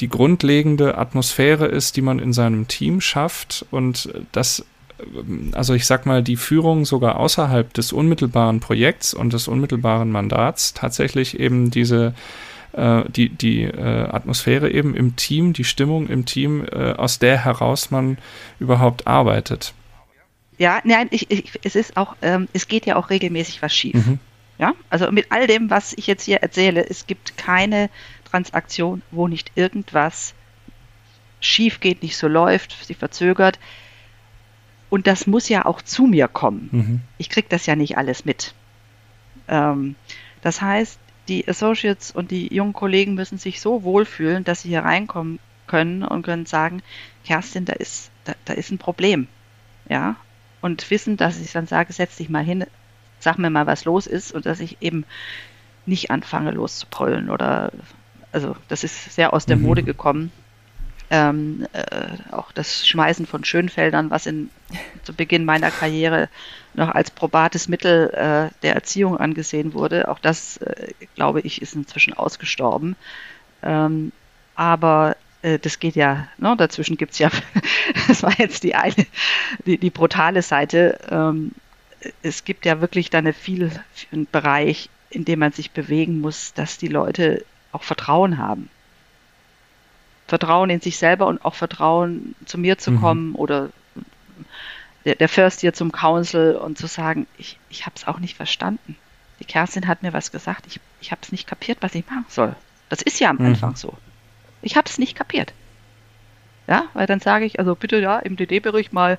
[0.00, 4.64] die grundlegende Atmosphäre ist, die man in seinem Team schafft und das
[5.52, 10.72] also ich sag mal, die Führung sogar außerhalb des unmittelbaren Projekts und des unmittelbaren Mandats
[10.72, 12.14] tatsächlich eben diese
[12.72, 17.44] äh, die, die äh, Atmosphäre eben im Team, die Stimmung im Team, äh, aus der
[17.44, 18.18] heraus man
[18.58, 19.74] überhaupt arbeitet.
[20.58, 23.94] Ja, nein, ich, ich, es ist auch, ähm, es geht ja auch regelmäßig was schief.
[23.94, 24.18] Mhm.
[24.58, 27.90] Ja, also mit all dem, was ich jetzt hier erzähle, es gibt keine
[28.24, 30.34] Transaktion, wo nicht irgendwas
[31.40, 33.58] schief geht, nicht so läuft, sie verzögert.
[34.90, 36.68] Und das muss ja auch zu mir kommen.
[36.70, 37.00] Mhm.
[37.18, 38.54] Ich kriege das ja nicht alles mit.
[39.48, 39.96] Ähm,
[40.40, 44.84] das heißt, die Associates und die jungen Kollegen müssen sich so wohlfühlen, dass sie hier
[44.84, 46.82] reinkommen können und können sagen,
[47.24, 49.26] Kerstin, da ist, da, da ist ein Problem.
[49.88, 50.16] Ja.
[50.64, 52.64] Und wissen, dass ich dann sage, setz dich mal hin,
[53.18, 55.04] sag mir mal, was los ist und dass ich eben
[55.86, 57.70] nicht anfange loszubrüllen oder
[58.32, 59.62] also das ist sehr aus der mhm.
[59.62, 60.32] Mode gekommen
[61.10, 64.50] ähm, äh, auch das Schmeißen von Schönfeldern, was in,
[65.02, 66.28] zu Beginn meiner Karriere
[66.72, 70.08] noch als probates Mittel äh, der Erziehung angesehen wurde.
[70.08, 72.96] Auch das, äh, glaube ich, ist inzwischen ausgestorben.
[73.62, 74.12] Ähm,
[74.56, 77.30] aber äh, das geht ja, ne, dazwischen gibt es ja,
[78.08, 79.06] das war jetzt die eine,
[79.66, 80.98] die, die brutale Seite.
[81.10, 81.52] Ähm,
[82.22, 83.70] es gibt ja wirklich dann eine viel,
[84.10, 88.68] einen Bereich, in dem man sich bewegen muss, dass die Leute auch Vertrauen haben.
[90.26, 93.00] Vertrauen in sich selber und auch Vertrauen zu mir zu mhm.
[93.00, 93.68] kommen oder
[95.04, 98.36] der, der First Year zum Council und zu sagen, ich, ich habe es auch nicht
[98.36, 98.96] verstanden.
[99.40, 102.24] Die Kerstin hat mir was gesagt, ich, ich habe es nicht kapiert, was ich machen
[102.28, 102.56] soll.
[102.88, 103.46] Das ist ja am mhm.
[103.46, 103.94] Anfang so.
[104.64, 105.52] Ich habe es nicht kapiert.
[106.66, 109.18] Ja, weil dann sage ich, also bitte ja, im DD-Bericht mal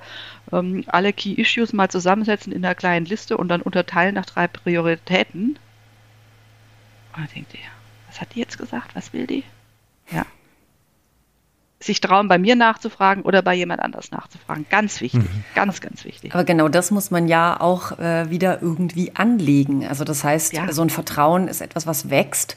[0.52, 4.48] ähm, alle Key Issues mal zusammensetzen in einer kleinen Liste und dann unterteilen nach drei
[4.48, 5.58] Prioritäten.
[7.14, 7.60] Und dann denkt ihr,
[8.08, 8.96] was hat die jetzt gesagt?
[8.96, 9.44] Was will die?
[10.10, 10.26] Ja
[11.86, 14.66] sich trauen, bei mir nachzufragen oder bei jemand anders nachzufragen.
[14.68, 15.44] Ganz wichtig, mhm.
[15.54, 16.34] ganz, ganz wichtig.
[16.34, 19.86] Aber genau das muss man ja auch äh, wieder irgendwie anlegen.
[19.86, 20.72] Also das heißt, ja.
[20.72, 22.56] so ein Vertrauen ist etwas, was wächst,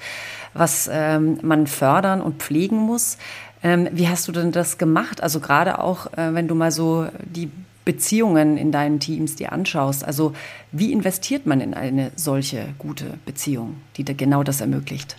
[0.54, 3.18] was ähm, man fördern und pflegen muss.
[3.62, 5.22] Ähm, wie hast du denn das gemacht?
[5.22, 7.52] Also gerade auch, äh, wenn du mal so die
[7.86, 10.06] Beziehungen in deinen Teams dir anschaust.
[10.06, 10.34] Also
[10.72, 15.16] wie investiert man in eine solche gute Beziehung, die dir genau das ermöglicht?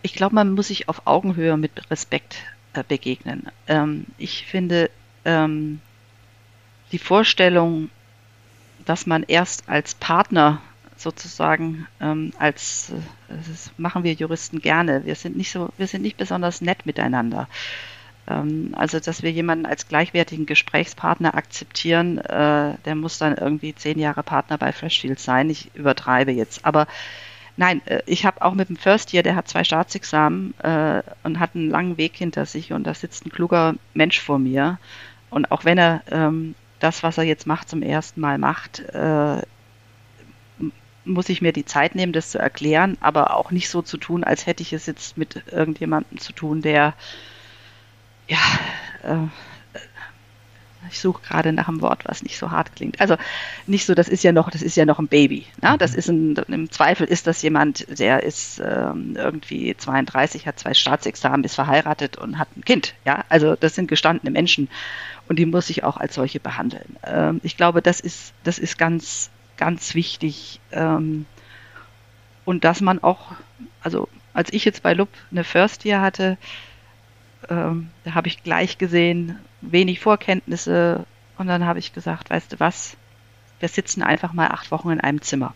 [0.00, 2.36] Ich glaube, man muss sich auf Augenhöhe mit Respekt
[2.82, 3.48] begegnen.
[3.66, 4.90] Ähm, ich finde
[5.24, 5.80] ähm,
[6.92, 7.90] die Vorstellung,
[8.84, 10.60] dass man erst als Partner
[10.96, 15.04] sozusagen ähm, als äh, das machen wir Juristen gerne.
[15.04, 17.48] Wir sind nicht so, wir sind nicht besonders nett miteinander.
[18.28, 23.98] Ähm, also dass wir jemanden als gleichwertigen Gesprächspartner akzeptieren, äh, der muss dann irgendwie zehn
[23.98, 25.50] Jahre Partner bei Freshfield sein.
[25.50, 26.86] Ich übertreibe jetzt, aber
[27.56, 31.40] Nein, äh, ich habe auch mit dem First Year, der hat zwei Staatsexamen äh, und
[31.40, 34.78] hat einen langen Weg hinter sich und da sitzt ein kluger Mensch vor mir.
[35.30, 39.42] Und auch wenn er ähm, das, was er jetzt macht, zum ersten Mal macht, äh,
[41.04, 44.24] muss ich mir die Zeit nehmen, das zu erklären, aber auch nicht so zu tun,
[44.24, 46.94] als hätte ich es jetzt mit irgendjemandem zu tun, der
[48.28, 48.38] ja
[49.04, 49.28] äh,
[50.90, 53.00] ich suche gerade nach einem Wort, was nicht so hart klingt.
[53.00, 53.16] Also
[53.66, 55.46] nicht so, das ist ja noch, das ist ja noch ein Baby.
[55.62, 55.76] Ne?
[55.78, 55.98] Das mhm.
[55.98, 61.44] ist ein, im Zweifel ist das jemand, der ist ähm, irgendwie 32, hat zwei Staatsexamen,
[61.44, 62.94] ist verheiratet und hat ein Kind.
[63.04, 64.68] Ja, also das sind gestandene Menschen
[65.28, 66.96] und die muss ich auch als solche behandeln.
[67.04, 70.60] Ähm, ich glaube, das ist, das ist ganz, ganz wichtig.
[70.72, 71.26] Ähm,
[72.44, 73.32] und dass man auch,
[73.82, 76.38] also als ich jetzt bei Lup eine First Year hatte,
[77.48, 81.06] ähm, da habe ich gleich gesehen, wenig Vorkenntnisse,
[81.38, 82.96] Und dann habe ich gesagt, weißt du was,
[83.60, 85.54] wir sitzen einfach mal acht Wochen in einem Zimmer.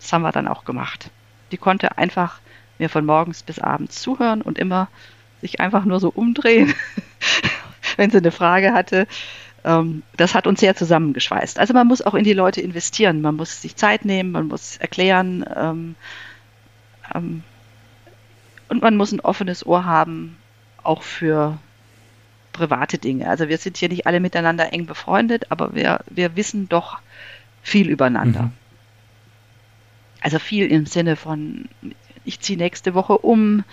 [0.00, 1.10] Das haben wir dann auch gemacht.
[1.50, 2.40] Die konnte einfach
[2.78, 4.88] mir von morgens bis abends zuhören und immer
[5.40, 6.74] sich einfach nur so umdrehen,
[7.96, 9.06] wenn sie eine Frage hatte.
[9.64, 11.58] Ähm, das hat uns sehr zusammengeschweißt.
[11.58, 13.20] Also man muss auch in die Leute investieren.
[13.20, 15.44] Man muss sich Zeit nehmen, man muss erklären.
[15.54, 15.94] Ähm,
[17.14, 17.42] ähm,
[18.68, 20.36] und man muss ein offenes Ohr haben,
[20.82, 21.58] auch für
[22.58, 23.28] private Dinge.
[23.28, 26.98] Also wir sind hier nicht alle miteinander eng befreundet, aber wir, wir wissen doch
[27.62, 28.42] viel übereinander.
[28.42, 28.52] Mhm.
[30.20, 31.68] Also viel im Sinne von,
[32.24, 33.64] ich ziehe nächste Woche um,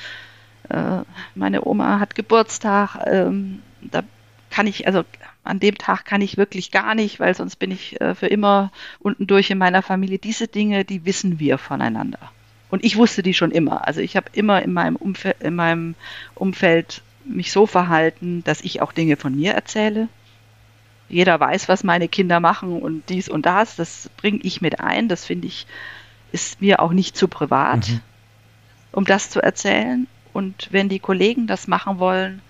[0.69, 1.01] äh,
[1.33, 4.03] meine Oma hat Geburtstag, ähm, da
[4.51, 5.03] kann ich, also
[5.43, 8.71] an dem Tag kann ich wirklich gar nicht, weil sonst bin ich äh, für immer
[8.99, 10.17] unten durch in meiner Familie.
[10.17, 12.31] Diese Dinge, die wissen wir voneinander.
[12.69, 13.87] Und ich wusste die schon immer.
[13.87, 15.95] Also ich habe immer in meinem, Umfeld, in meinem
[16.33, 20.07] Umfeld mich so verhalten, dass ich auch Dinge von mir erzähle.
[21.09, 23.75] Jeder weiß, was meine Kinder machen und dies und das.
[23.75, 25.07] Das bringe ich mit ein.
[25.07, 25.67] Das finde ich,
[26.31, 28.01] ist mir auch nicht zu privat, mhm.
[28.91, 30.07] um das zu erzählen.
[30.33, 32.41] Und wenn die Kollegen das machen wollen,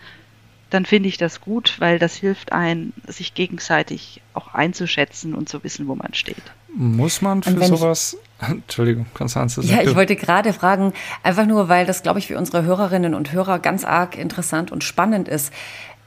[0.69, 5.63] dann finde ich das gut, weil das hilft ein, sich gegenseitig auch einzuschätzen und zu
[5.63, 6.43] wissen, wo man steht.
[6.73, 8.17] Muss man für sowas.
[8.41, 9.62] Ich, Entschuldigung, Konstanze.
[9.62, 13.32] Ja, ich wollte gerade fragen, einfach nur, weil das, glaube ich, für unsere Hörerinnen und
[13.32, 15.54] Hörer ganz arg interessant und spannend ist.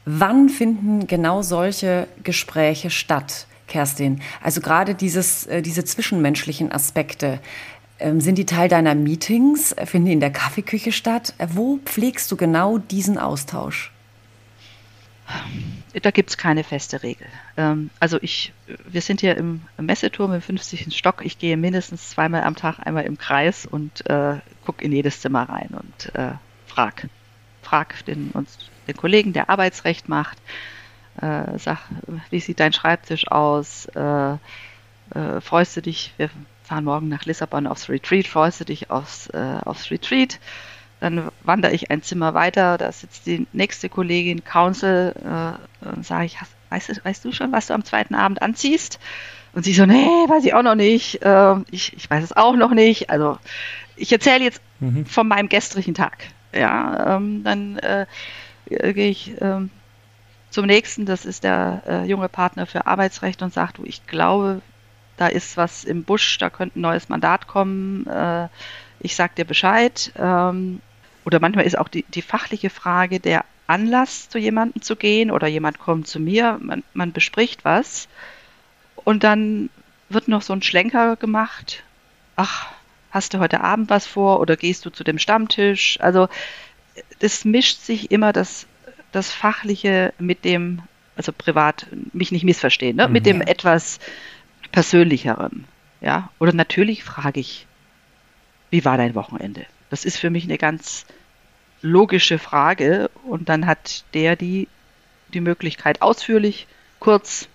[0.05, 4.21] Wann finden genau solche Gespräche statt, Kerstin?
[4.42, 7.40] Also gerade dieses, äh, diese zwischenmenschlichen Aspekte.
[8.01, 9.75] Ähm, sind die Teil deiner Meetings?
[9.85, 11.35] Finden die in der Kaffeeküche statt?
[11.53, 13.92] Wo pflegst du genau diesen Austausch?
[16.02, 17.26] Da gibt es keine feste Regel.
[17.56, 18.52] Ähm, also ich,
[18.86, 20.96] wir sind hier im Messeturm im 50.
[20.96, 21.24] Stock.
[21.24, 25.48] Ich gehe mindestens zweimal am Tag einmal im Kreis und äh, gucke in jedes Zimmer
[25.48, 26.32] rein und äh,
[26.66, 27.08] frag,
[27.62, 30.38] frag den, uns, den Kollegen, der Arbeitsrecht macht,
[31.20, 31.78] äh, sag,
[32.30, 33.86] wie sieht dein Schreibtisch aus?
[33.86, 34.32] Äh,
[35.14, 36.12] äh, freust du dich?
[36.16, 36.30] Wir
[36.62, 38.26] fahren morgen nach Lissabon aufs Retreat.
[38.26, 40.38] Freust du dich aufs, äh, aufs Retreat?
[41.00, 46.26] Dann wandere ich ein Zimmer weiter, da sitzt die nächste Kollegin, Council, äh, und sage
[46.26, 46.38] ich,
[46.70, 48.98] weißt, weißt, du schon, was du am zweiten Abend anziehst?
[49.52, 51.22] Und sie so, nee, weiß ich auch noch nicht.
[51.22, 53.11] Äh, ich, ich weiß es auch noch nicht.
[53.11, 53.38] Also
[53.96, 55.06] ich erzähle jetzt mhm.
[55.06, 56.18] von meinem gestrigen Tag.
[56.52, 58.06] Ja, ähm, dann äh,
[58.68, 59.70] gehe ich ähm,
[60.50, 64.62] zum nächsten, das ist der äh, junge Partner für Arbeitsrecht und sagt, du, ich glaube,
[65.16, 68.06] da ist was im Busch, da könnte ein neues Mandat kommen.
[68.06, 68.48] Äh,
[69.00, 70.12] ich sag dir Bescheid.
[70.16, 70.80] Ähm,
[71.28, 75.46] oder manchmal ist auch die, die fachliche Frage der Anlass, zu jemandem zu gehen oder
[75.46, 78.08] jemand kommt zu mir, man, man bespricht was
[79.04, 79.68] und dann
[80.08, 81.82] wird noch so ein Schlenker gemacht.
[82.36, 82.68] Ach,
[83.10, 86.00] hast du heute Abend was vor oder gehst du zu dem Stammtisch?
[86.00, 86.30] Also
[87.18, 88.66] es mischt sich immer das,
[89.12, 90.80] das Fachliche mit dem,
[91.14, 93.06] also privat, mich nicht missverstehen, ne?
[93.06, 93.12] Mhm.
[93.12, 93.98] mit dem etwas
[94.72, 95.66] Persönlicheren.
[96.00, 97.66] Ja, oder natürlich frage ich,
[98.70, 99.66] wie war dein Wochenende?
[99.90, 101.04] Das ist für mich eine ganz
[101.82, 104.68] logische Frage und dann hat der die,
[105.32, 106.66] die Möglichkeit ausführlich,
[106.98, 107.48] kurz,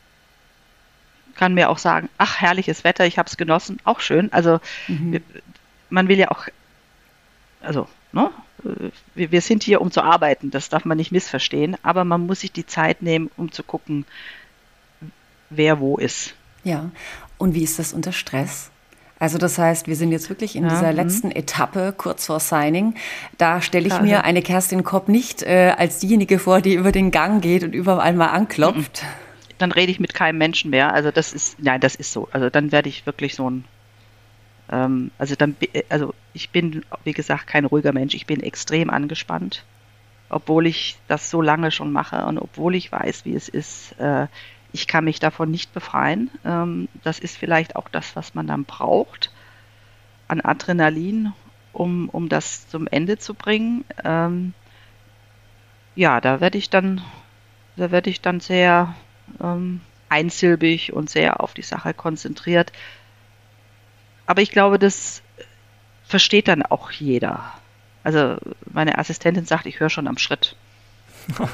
[1.35, 4.31] kann mir auch sagen, ach, herrliches Wetter, ich habe es genossen, auch schön.
[4.31, 5.21] Also mhm.
[5.89, 6.47] man will ja auch,
[7.61, 8.29] also, ne,
[9.15, 12.41] wir, wir sind hier, um zu arbeiten, das darf man nicht missverstehen, aber man muss
[12.41, 14.05] sich die Zeit nehmen, um zu gucken,
[15.49, 16.35] wer wo ist.
[16.63, 16.91] Ja,
[17.37, 18.71] und wie ist das unter Stress?
[19.23, 20.97] Also das heißt, wir sind jetzt wirklich in ja, dieser mhm.
[20.97, 22.95] letzten Etappe, kurz vor Signing.
[23.37, 27.09] Da stelle ich mir eine Kerstin Kopp nicht äh, als diejenige vor, die über den
[27.09, 29.01] Gang geht und überall mal anklopft.
[29.01, 29.53] Mhm.
[29.59, 30.93] Dann rede ich mit keinem Menschen mehr.
[30.93, 32.27] Also das ist, nein, das ist so.
[32.33, 33.63] Also dann werde ich wirklich so ein,
[34.69, 35.55] ähm, also dann,
[35.87, 38.15] also ich bin, wie gesagt, kein ruhiger Mensch.
[38.15, 39.63] Ich bin extrem angespannt,
[40.27, 44.27] obwohl ich das so lange schon mache und obwohl ich weiß, wie es ist, äh,
[44.73, 46.29] ich kann mich davon nicht befreien.
[46.43, 49.31] Ähm, das ist vielleicht auch das, was man dann braucht
[50.27, 51.31] an Adrenalin,
[51.71, 53.85] um, um das zum Ende zu bringen.
[54.03, 54.53] Ähm,
[55.95, 57.01] ja, da werde ich dann,
[57.77, 58.95] da werde ich dann sehr
[59.41, 62.71] ähm, einsilbig und sehr auf die Sache konzentriert.
[64.25, 65.21] Aber ich glaube, das
[66.03, 67.53] versteht dann auch jeder.
[68.03, 68.37] Also
[68.71, 70.55] meine Assistentin sagt, ich höre schon am Schritt.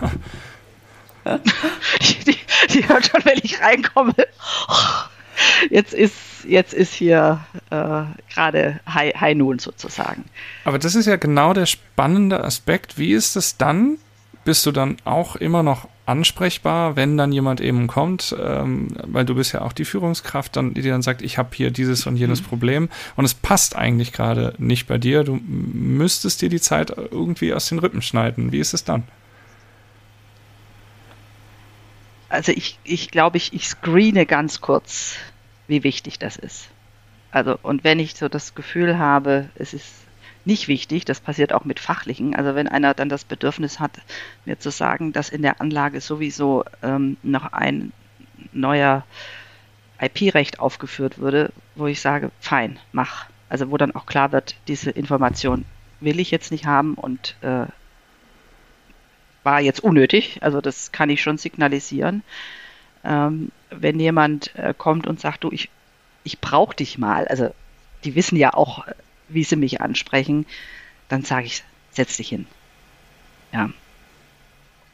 [2.02, 2.38] die, die,
[2.70, 4.14] die, hört schon, wenn ich reinkomme.
[5.70, 6.16] Jetzt ist,
[6.48, 7.40] jetzt ist hier
[7.70, 10.26] äh, gerade High, High Noon sozusagen.
[10.66, 12.98] Aber das ist ja genau der spannende Aspekt.
[12.98, 13.98] Wie ist es dann?
[14.46, 19.36] Bist du dann auch immer noch ansprechbar, wenn dann jemand eben kommt, ähm, weil du
[19.36, 22.42] bist ja auch die Führungskraft, dann, die dann sagt, ich habe hier dieses und jenes
[22.42, 22.46] mhm.
[22.46, 25.24] Problem und es passt eigentlich gerade nicht bei dir.
[25.24, 28.52] Du müsstest dir die Zeit irgendwie aus den Rippen schneiden.
[28.52, 29.04] Wie ist es dann?
[32.30, 35.18] Also ich, ich glaube, ich, ich screene ganz kurz,
[35.68, 36.70] wie wichtig das ist.
[37.32, 39.94] Also, und wenn ich so das Gefühl habe, es ist
[40.46, 43.92] nicht wichtig, das passiert auch mit fachlichen, also wenn einer dann das Bedürfnis hat,
[44.46, 47.92] mir zu sagen, dass in der Anlage sowieso ähm, noch ein
[48.52, 49.06] neuer
[50.00, 53.28] IP-Recht aufgeführt würde, wo ich sage, fein, mach.
[53.50, 55.66] Also wo dann auch klar wird, diese Information
[56.00, 57.66] will ich jetzt nicht haben und äh,
[59.44, 60.40] war jetzt unnötig.
[60.42, 62.24] Also das kann ich schon signalisieren.
[63.04, 65.70] Ähm, wenn jemand äh, kommt und sagt, du, ich,
[66.24, 67.54] ich brauche dich mal, also
[68.04, 68.86] die wissen ja auch,
[69.28, 70.46] wie sie mich ansprechen,
[71.08, 72.46] dann sage ich, setz dich hin.
[73.52, 73.70] Ja.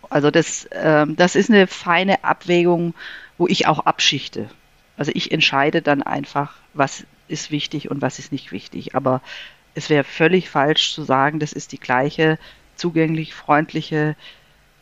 [0.09, 2.93] Also das, ähm, das ist eine feine Abwägung,
[3.37, 4.49] wo ich auch abschichte.
[4.97, 8.95] Also ich entscheide dann einfach, was ist wichtig und was ist nicht wichtig.
[8.95, 9.21] Aber
[9.73, 12.37] es wäre völlig falsch zu sagen, das ist die gleiche
[12.75, 14.15] zugänglich freundliche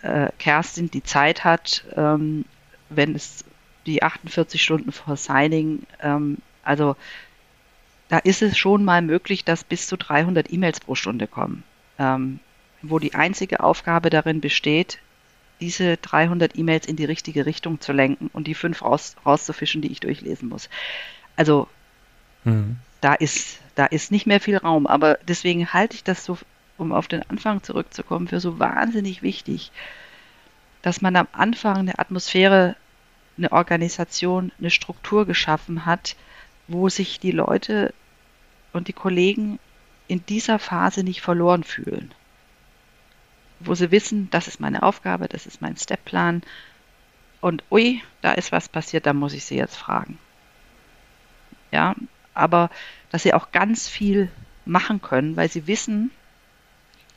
[0.02, 2.46] äh, Kerstin, die Zeit hat, ähm,
[2.90, 3.46] wenn es
[3.86, 6.96] die 48 Stunden vor Signing, ähm, also
[8.10, 11.64] da ist es schon mal möglich, dass bis zu 300 E-Mails pro Stunde kommen,
[11.98, 12.40] ähm,
[12.82, 15.00] wo die einzige Aufgabe darin besteht,
[15.62, 19.92] diese 300 E-Mails in die richtige Richtung zu lenken und die fünf raus, rauszufischen, die
[19.92, 20.70] ich durchlesen muss.
[21.36, 21.68] Also
[22.44, 22.78] mhm.
[23.02, 26.38] da ist da ist nicht mehr viel Raum, aber deswegen halte ich das so,
[26.84, 29.72] um auf den Anfang zurückzukommen, für so wahnsinnig wichtig,
[30.82, 32.76] dass man am Anfang eine Atmosphäre,
[33.38, 36.16] eine Organisation, eine Struktur geschaffen hat,
[36.68, 37.94] wo sich die Leute
[38.72, 39.60] und die Kollegen
[40.08, 42.14] in dieser Phase nicht verloren fühlen
[43.66, 46.42] wo sie wissen, das ist meine Aufgabe, das ist mein Stepplan
[47.42, 50.18] und ui, da ist was passiert, da muss ich sie jetzt fragen.
[51.72, 51.96] Ja,
[52.34, 52.70] aber
[53.12, 54.30] dass sie auch ganz viel
[54.66, 56.12] machen können, weil sie wissen,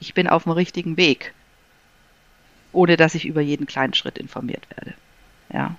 [0.00, 1.32] ich bin auf dem richtigen Weg,
[2.72, 4.94] ohne dass ich über jeden kleinen Schritt informiert werde.
[5.52, 5.76] Ja,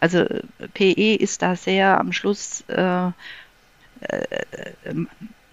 [0.00, 0.24] also
[0.74, 3.12] PE ist da sehr am Schluss äh, äh,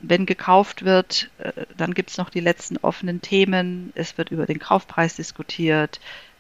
[0.04, 3.92] wenn gekauft wird, äh, dann gibt es noch die letzten offenen Themen.
[3.96, 6.00] Es wird über den Kaufpreis diskutiert.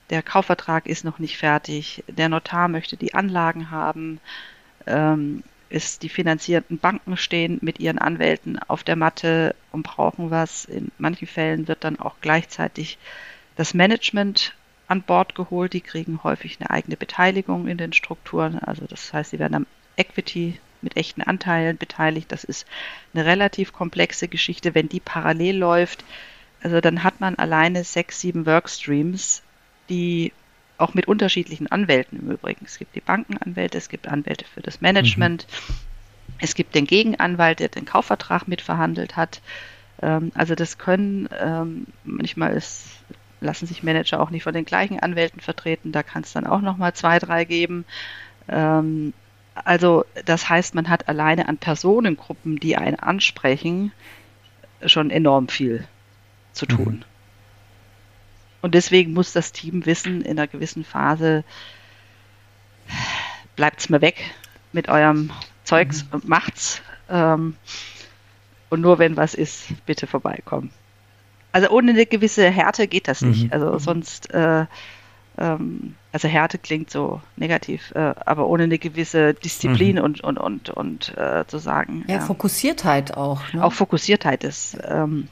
[0.10, 2.04] Der Kaufvertrag ist noch nicht fertig.
[2.08, 4.20] Der Notar möchte die Anlagen haben.
[4.86, 5.44] Ähm,
[5.74, 10.66] ist die finanzierten Banken stehen mit ihren Anwälten auf der Matte und brauchen was.
[10.66, 13.00] In manchen Fällen wird dann auch gleichzeitig
[13.56, 14.54] das Management
[14.88, 15.74] an Bord geholt.
[15.74, 18.60] Die kriegen häufig eine eigene Beteiligung in den Strukturen.
[18.60, 19.66] Also das heißt, sie werden am
[19.98, 22.32] Equity mit echten Anteilen beteiligt.
[22.32, 22.68] Das ist
[23.16, 24.76] eine relativ komplexe Geschichte.
[24.76, 26.06] Wenn die parallel läuft,
[26.62, 29.42] also dann hat man alleine sechs, sieben Workstreams,
[29.90, 30.34] die
[30.78, 32.66] auch mit unterschiedlichen Anwälten im Übrigen.
[32.66, 35.76] Es gibt die Bankenanwälte, es gibt Anwälte für das Management, mhm.
[36.40, 39.42] es gibt den Gegenanwalt, der den Kaufvertrag mitverhandelt hat.
[40.02, 42.86] Ähm, also das können, ähm, manchmal ist,
[43.40, 46.62] lassen sich Manager auch nicht von den gleichen Anwälten vertreten, da kann es dann auch
[46.62, 47.86] nochmal zwei, drei geben.
[48.48, 49.14] Ähm,
[49.56, 53.92] also das heißt, man hat alleine an Personengruppen, die einen ansprechen,
[54.86, 55.88] schon enorm viel
[56.54, 56.94] zu tun.
[56.94, 57.13] Mhm.
[58.64, 61.44] Und deswegen muss das Team wissen, in einer gewissen Phase,
[63.58, 64.32] bleibt's mir weg
[64.72, 65.32] mit eurem
[65.66, 66.10] Zeugs mhm.
[66.12, 66.82] und macht's.
[67.10, 67.58] Ähm,
[68.70, 70.72] und nur wenn was ist, bitte vorbeikommen.
[71.52, 73.44] Also ohne eine gewisse Härte geht das nicht.
[73.44, 73.54] Mhm.
[73.54, 74.66] Also sonst äh,
[75.38, 80.04] ähm, also Härte klingt so negativ, äh, aber ohne eine gewisse Disziplin mhm.
[80.04, 82.06] und, und, und, und äh, zu sagen.
[82.08, 83.42] Ja, ja, Fokussiertheit auch.
[83.52, 83.62] Ne?
[83.62, 85.28] Auch Fokussiertheit ist, ähm,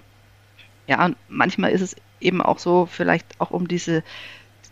[0.86, 4.04] ja, und manchmal ist es eben auch so, vielleicht auch um diese,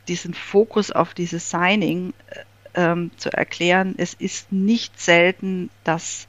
[0.07, 2.43] diesen Fokus auf dieses Signing äh,
[2.75, 6.27] ähm, zu erklären, es ist nicht selten, dass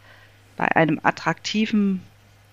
[0.57, 2.03] bei einem attraktiven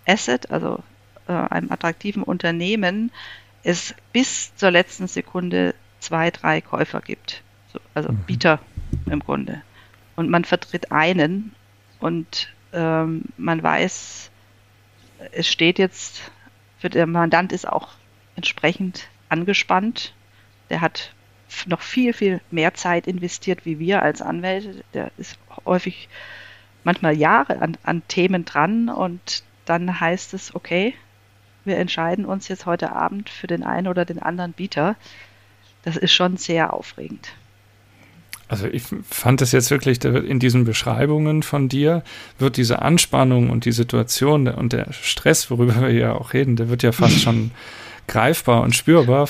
[0.06, 0.84] Asset, also
[1.28, 3.12] äh, einem attraktiven Unternehmen,
[3.64, 7.44] es bis zur letzten Sekunde zwei, drei Käufer gibt.
[7.74, 8.24] So, also mhm.
[8.26, 8.60] Bieter
[9.10, 9.62] im Grunde.
[10.16, 11.54] Und man vertritt einen
[12.00, 14.32] und ähm, man weiß,
[15.32, 16.32] es steht jetzt,
[16.80, 17.90] für der Mandant ist auch
[18.38, 20.14] entsprechend angespannt.
[20.70, 21.14] Der hat
[21.66, 24.86] noch viel, viel mehr Zeit investiert wie wir als Anwälte.
[24.94, 26.08] Der ist häufig
[26.86, 30.94] manchmal Jahre an, an Themen dran und dann heißt es, okay,
[31.66, 34.96] wir entscheiden uns jetzt heute Abend für den einen oder den anderen Bieter
[35.88, 37.30] das ist schon sehr aufregend.
[38.50, 42.04] Also ich fand es jetzt wirklich in diesen Beschreibungen von dir
[42.40, 46.68] wird diese Anspannung und die Situation und der Stress, worüber wir ja auch reden, der
[46.70, 47.52] wird ja fast schon
[48.08, 49.30] greifbar und spürbar.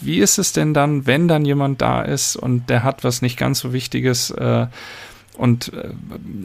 [0.00, 3.38] Wie ist es denn dann, wenn dann jemand da ist und der hat was nicht
[3.38, 4.66] ganz so Wichtiges äh,
[5.36, 5.90] und äh,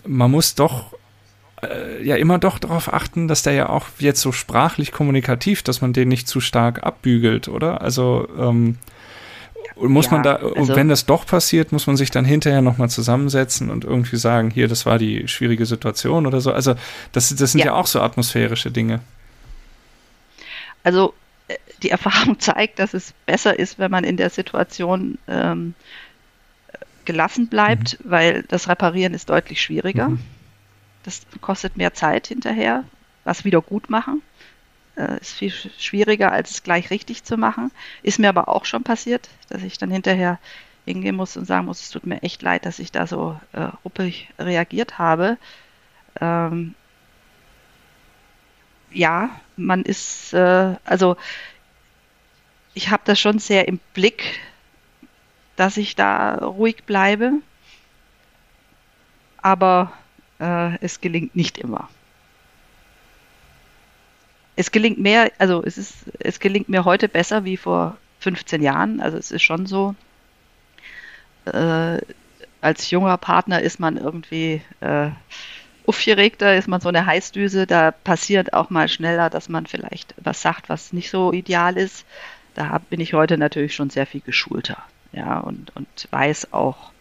[0.06, 0.94] man muss doch
[1.62, 5.82] äh, ja immer doch darauf achten, dass der ja auch jetzt so sprachlich kommunikativ, dass
[5.82, 7.82] man den nicht zu stark abbügelt, oder?
[7.82, 8.78] Also ähm,
[9.76, 12.90] muss ja, man da, also, wenn das doch passiert, muss man sich dann hinterher nochmal
[12.90, 16.52] zusammensetzen und irgendwie sagen, hier, das war die schwierige Situation oder so.
[16.52, 16.76] Also
[17.12, 19.00] das, das sind ja, ja auch so atmosphärische Dinge.
[20.84, 21.29] Also äh,
[21.84, 25.74] die Erfahrung zeigt, dass es besser ist, wenn man in der Situation ähm,
[27.06, 28.12] gelassen bleibt, mhm.
[28.12, 30.10] weil das Reparieren ist deutlich schwieriger.
[30.10, 30.20] Mhm.
[31.04, 32.84] Das kostet mehr Zeit hinterher,
[33.24, 34.22] was wieder gut machen.
[34.96, 37.72] Äh, ist viel schwieriger, als es gleich richtig zu machen.
[38.04, 40.40] Ist mir aber auch schon passiert, dass ich dann hinterher
[40.86, 43.70] hingehen muss und sagen muss, es tut mir echt leid, dass ich da so äh,
[43.86, 45.38] ruppig reagiert habe.
[46.20, 46.76] Ähm,
[48.92, 51.16] ja, man ist, äh, also
[52.80, 54.40] ich habe das schon sehr im Blick,
[55.58, 57.34] dass ich da ruhig bleibe,
[59.42, 59.92] aber
[60.40, 61.90] äh, es gelingt nicht immer.
[64.56, 69.02] Es gelingt mehr, also es ist, es gelingt mir heute besser wie vor 15 Jahren.
[69.02, 69.94] Also es ist schon so,
[71.48, 71.98] äh,
[72.62, 75.10] als junger Partner ist man irgendwie äh,
[75.86, 80.42] aufgeregter, ist man so eine Heißdüse, da passiert auch mal schneller, dass man vielleicht was
[80.42, 82.06] sagt, was nicht so ideal ist.
[82.56, 84.78] Da bin ich heute natürlich schon sehr viel geschulter,
[85.12, 86.92] ja, und, und weiß auch,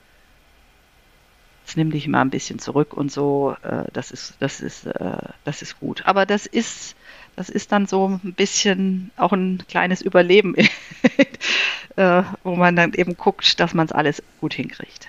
[1.69, 5.19] jetzt nimm dich mal ein bisschen zurück und so, äh, das ist, das ist, äh,
[5.45, 6.03] das ist gut.
[6.07, 6.97] Aber das ist,
[7.37, 10.55] das ist dann so ein bisschen auch ein kleines Überleben,
[11.97, 15.09] äh, wo man dann eben guckt, dass man es alles gut hinkriegt.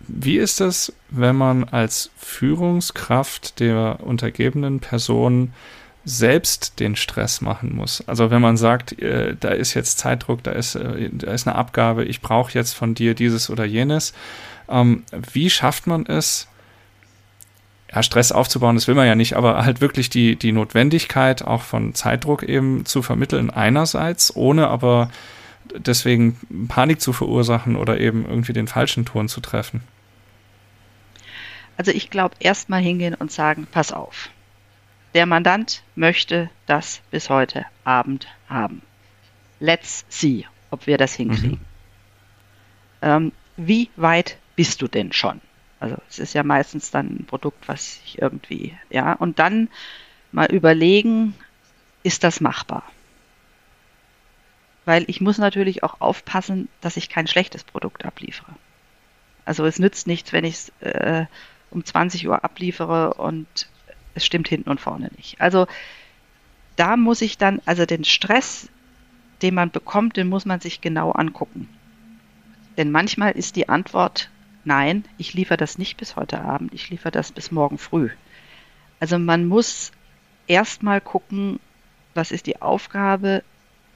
[0.00, 5.52] Wie ist es, wenn man als Führungskraft der untergebenen Person
[6.04, 8.02] selbst den Stress machen muss?
[8.06, 11.56] Also wenn man sagt, äh, da ist jetzt Zeitdruck, da ist, äh, da ist eine
[11.56, 14.12] Abgabe, ich brauche jetzt von dir dieses oder jenes.
[14.68, 16.48] Ähm, wie schafft man es,
[17.92, 21.62] ja, Stress aufzubauen, das will man ja nicht, aber halt wirklich die, die Notwendigkeit auch
[21.62, 25.10] von Zeitdruck eben zu vermitteln einerseits, ohne aber
[25.76, 26.38] deswegen
[26.68, 29.82] Panik zu verursachen oder eben irgendwie den falschen Ton zu treffen?
[31.76, 34.30] Also ich glaube, erstmal hingehen und sagen, pass auf.
[35.14, 38.82] Der Mandant möchte das bis heute Abend haben.
[39.58, 41.50] Let's see, ob wir das hinkriegen.
[41.50, 41.66] Mhm.
[43.02, 45.40] Ähm, wie weit bist du denn schon?
[45.80, 49.68] Also es ist ja meistens dann ein Produkt, was ich irgendwie, ja, und dann
[50.32, 51.34] mal überlegen,
[52.02, 52.84] ist das machbar?
[54.90, 58.52] weil ich muss natürlich auch aufpassen, dass ich kein schlechtes Produkt abliefere.
[59.44, 61.26] Also es nützt nichts, wenn ich es äh,
[61.70, 63.68] um 20 Uhr abliefere und
[64.14, 65.40] es stimmt hinten und vorne nicht.
[65.40, 65.66] Also
[66.76, 68.68] da muss ich dann, also den Stress,
[69.42, 71.68] den man bekommt, den muss man sich genau angucken.
[72.76, 74.30] Denn manchmal ist die Antwort,
[74.64, 78.10] nein, ich liefere das nicht bis heute Abend, ich liefere das bis morgen früh.
[79.00, 79.92] Also man muss
[80.46, 81.60] erstmal gucken,
[82.14, 83.42] was ist die Aufgabe,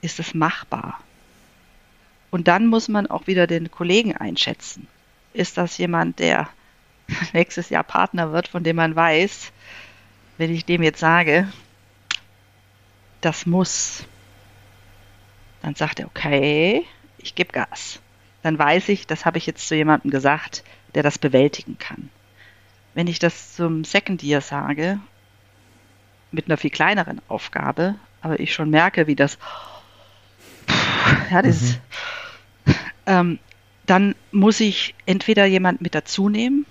[0.01, 1.01] ist es machbar?
[2.31, 4.89] Und dann muss man auch wieder den Kollegen einschätzen.
[5.33, 6.49] Ist das jemand, der
[7.33, 9.53] nächstes Jahr Partner wird, von dem man weiß,
[10.39, 11.49] wenn ich dem jetzt sage,
[13.20, 14.05] das muss,
[15.62, 16.85] dann sagt er, okay,
[17.18, 18.01] ich gebe Gas.
[18.43, 20.64] Dann weiß ich, das habe ich jetzt zu jemandem gesagt,
[20.95, 22.11] der das bewältigen kann.
[22.93, 25.01] Wenn ich das zum Second Year sage,
[26.30, 29.39] mit einer viel kleineren Aufgabe, aber ich schon merke, wie das
[31.30, 31.78] ja, das,
[32.64, 32.74] mhm.
[33.07, 33.39] ähm,
[33.87, 36.66] dann muss ich entweder jemand mit dazu nehmen,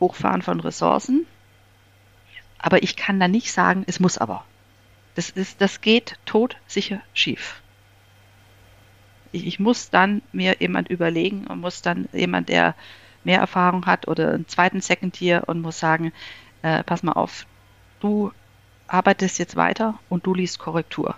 [0.00, 1.26] Hochfahren von Ressourcen,
[2.58, 4.44] aber ich kann dann nicht sagen, es muss aber.
[5.14, 7.62] Das, ist, das geht todsicher schief.
[9.32, 12.74] Ich, ich muss dann mir jemand überlegen und muss dann jemand, der
[13.24, 16.12] mehr Erfahrung hat oder einen zweiten Second Tier und muss sagen,
[16.62, 17.46] äh, pass mal auf,
[18.00, 18.32] du
[18.86, 21.14] arbeitest jetzt weiter und du liest Korrektur.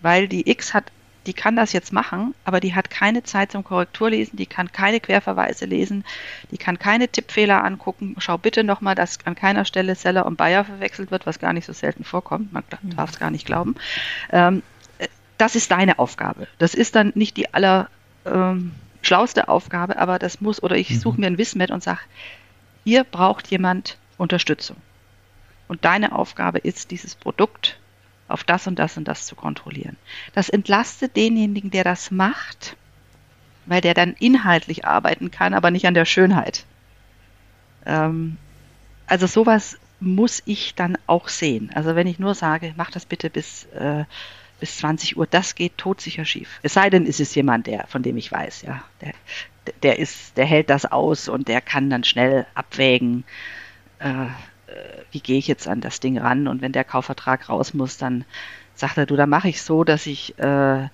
[0.00, 0.92] Weil die X hat
[1.26, 5.00] die kann das jetzt machen, aber die hat keine Zeit zum Korrekturlesen, die kann keine
[5.00, 6.04] Querverweise lesen,
[6.50, 8.16] die kann keine Tippfehler angucken.
[8.18, 11.66] Schau bitte nochmal, dass an keiner Stelle Seller und Bayer verwechselt wird, was gar nicht
[11.66, 12.52] so selten vorkommt.
[12.52, 12.64] Man
[12.96, 13.74] darf es gar nicht glauben.
[14.30, 14.62] Ähm,
[15.36, 16.46] das ist deine Aufgabe.
[16.58, 17.88] Das ist dann nicht die aller
[18.26, 21.20] ähm, schlauste Aufgabe, aber das muss, oder ich suche mhm.
[21.20, 22.00] mir ein Wismet und sage,
[22.84, 24.76] hier braucht jemand Unterstützung.
[25.68, 27.79] Und deine Aufgabe ist, dieses Produkt
[28.30, 29.96] auf das und das und das zu kontrollieren.
[30.32, 32.76] Das entlastet denjenigen, der das macht,
[33.66, 36.64] weil der dann inhaltlich arbeiten kann, aber nicht an der Schönheit.
[37.86, 38.36] Ähm,
[39.06, 41.70] also sowas muss ich dann auch sehen.
[41.74, 44.04] Also wenn ich nur sage, mach das bitte bis, äh,
[44.58, 46.58] bis 20 Uhr, das geht todsicher schief.
[46.62, 49.12] Es sei denn, es ist jemand, der, von dem ich weiß, ja, der,
[49.82, 53.24] der ist, der hält das aus und der kann dann schnell abwägen,
[53.98, 54.26] äh,
[55.12, 56.48] wie gehe ich jetzt an das Ding ran?
[56.48, 58.24] Und wenn der Kaufvertrag raus muss, dann
[58.74, 60.88] sagt er, du, da mache ich so, dass ich äh, äh,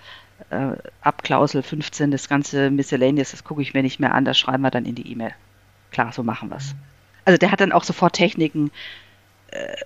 [1.00, 4.70] Abklausel 15, das ganze Miscellaneous, das gucke ich mir nicht mehr an, das schreiben wir
[4.70, 5.32] dann in die E-Mail.
[5.90, 6.74] Klar, so machen wir es.
[7.24, 8.70] Also der hat dann auch sofort Techniken,
[9.48, 9.76] äh,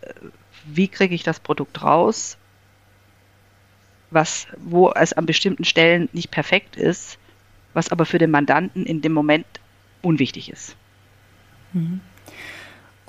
[0.64, 2.36] wie kriege ich das Produkt raus,
[4.11, 7.18] was, wo es an bestimmten Stellen nicht perfekt ist,
[7.72, 9.47] was aber für den Mandanten in dem Moment
[10.03, 10.76] unwichtig ist.
[11.72, 12.01] Mhm.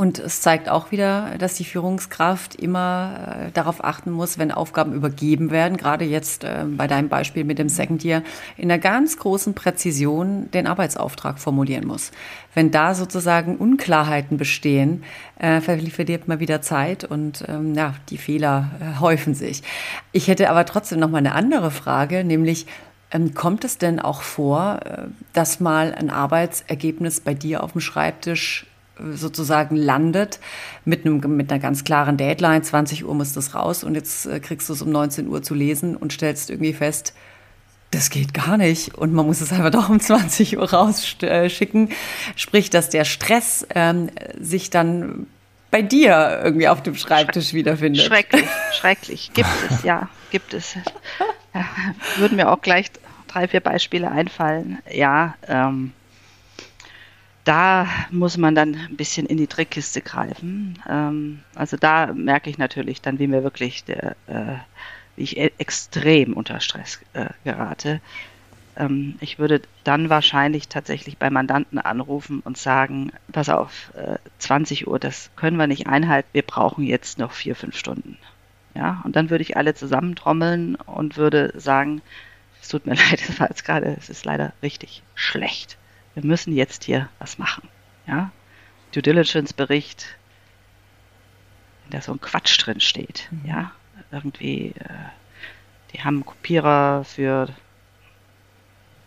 [0.01, 4.93] Und es zeigt auch wieder, dass die Führungskraft immer äh, darauf achten muss, wenn Aufgaben
[4.93, 8.23] übergeben werden, gerade jetzt äh, bei deinem Beispiel mit dem Second Year,
[8.57, 12.09] in einer ganz großen Präzision den Arbeitsauftrag formulieren muss.
[12.55, 15.03] Wenn da sozusagen Unklarheiten bestehen,
[15.37, 19.61] äh, verliert man wieder Zeit und ähm, ja, die Fehler äh, häufen sich.
[20.13, 22.65] Ich hätte aber trotzdem noch mal eine andere Frage, nämlich
[23.11, 27.81] ähm, kommt es denn auch vor, äh, dass mal ein Arbeitsergebnis bei dir auf dem
[27.81, 28.65] Schreibtisch
[29.13, 30.39] sozusagen landet
[30.85, 34.39] mit, einem, mit einer ganz klaren Deadline, 20 Uhr muss das raus und jetzt äh,
[34.39, 37.13] kriegst du es um 19 Uhr zu lesen und stellst irgendwie fest,
[37.91, 41.89] das geht gar nicht und man muss es einfach doch um 20 Uhr rausschicken.
[42.35, 45.27] Sprich, dass der Stress ähm, sich dann
[45.69, 48.03] bei dir irgendwie auf dem Schreibtisch Schre wiederfindet.
[48.03, 49.31] Schrecklich, schrecklich.
[49.33, 50.75] Gibt es, ja, gibt es.
[51.53, 51.65] Ja,
[52.17, 52.91] würden mir auch gleich
[53.27, 54.79] drei, vier Beispiele einfallen.
[54.91, 55.93] Ja, ähm,
[57.43, 60.79] da muss man dann ein bisschen in die Trickkiste greifen.
[60.87, 64.55] Ähm, also da merke ich natürlich dann, wie mir wirklich der, äh,
[65.15, 68.01] wie ich e-, extrem unter Stress äh, gerate.
[68.77, 74.87] Ähm, ich würde dann wahrscheinlich tatsächlich bei Mandanten anrufen und sagen, pass auf, äh, 20
[74.87, 78.17] Uhr, das können wir nicht einhalten, wir brauchen jetzt noch vier, fünf Stunden.
[78.75, 82.01] Ja, und dann würde ich alle zusammentrommeln und würde sagen,
[82.61, 85.77] es tut mir leid, es war jetzt gerade, es ist leider richtig schlecht
[86.13, 87.67] wir müssen jetzt hier was machen.
[88.07, 88.31] Ja?
[88.93, 90.17] Due Diligence Bericht,
[91.85, 93.27] in der so ein Quatsch drin steht.
[93.31, 93.49] Mhm.
[93.49, 93.71] Ja,
[94.11, 94.89] irgendwie, äh,
[95.93, 97.49] die haben einen Kopierer für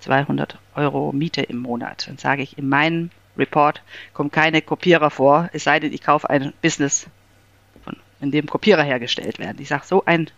[0.00, 2.08] 200 Euro Miete im Monat.
[2.08, 3.82] Dann sage ich, in meinem Report
[4.12, 7.06] kommen keine Kopierer vor, es sei denn, ich kaufe ein Business,
[7.82, 9.60] von, in dem Kopierer hergestellt werden.
[9.60, 10.30] Ich sage, so ein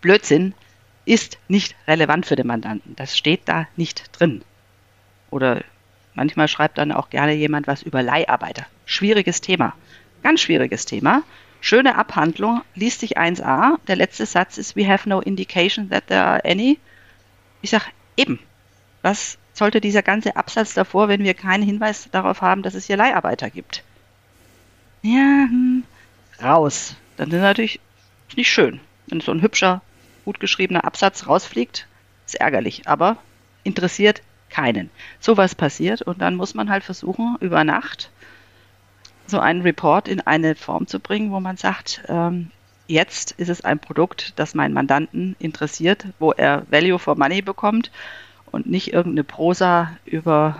[0.00, 0.54] Blödsinn
[1.04, 2.94] ist nicht relevant für den Mandanten.
[2.96, 4.44] Das steht da nicht drin.
[5.30, 5.62] Oder
[6.14, 8.66] Manchmal schreibt dann auch gerne jemand was über Leiharbeiter.
[8.84, 9.74] Schwieriges Thema.
[10.22, 11.22] Ganz schwieriges Thema.
[11.60, 13.78] Schöne Abhandlung, liest sich 1a.
[13.86, 16.78] Der letzte Satz ist, we have no indication that there are any.
[17.62, 17.86] Ich sage,
[18.16, 18.38] eben.
[19.02, 22.96] Was sollte dieser ganze Absatz davor, wenn wir keinen Hinweis darauf haben, dass es hier
[22.96, 23.82] Leiharbeiter gibt?
[25.02, 25.84] Ja, hm,
[26.42, 26.96] raus.
[27.16, 27.80] Dann ist natürlich
[28.36, 28.80] nicht schön.
[29.06, 29.82] Wenn so ein hübscher,
[30.24, 31.86] gut geschriebener Absatz rausfliegt,
[32.26, 33.18] ist ärgerlich, aber
[33.64, 34.22] interessiert
[34.52, 34.90] keinen.
[35.18, 38.10] Sowas passiert und dann muss man halt versuchen, über Nacht
[39.26, 42.50] so einen Report in eine Form zu bringen, wo man sagt, ähm,
[42.86, 47.90] jetzt ist es ein Produkt, das meinen Mandanten interessiert, wo er Value for Money bekommt
[48.50, 50.58] und nicht irgendeine Prosa über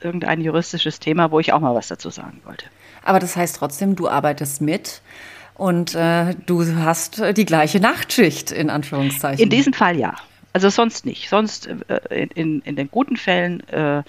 [0.00, 2.66] irgendein juristisches Thema, wo ich auch mal was dazu sagen wollte.
[3.02, 5.00] Aber das heißt trotzdem, du arbeitest mit
[5.54, 9.42] und äh, du hast die gleiche Nachtschicht in Anführungszeichen.
[9.42, 10.14] In diesem Fall ja.
[10.52, 11.28] Also sonst nicht.
[11.28, 14.02] Sonst äh, in, in den guten Fällen äh,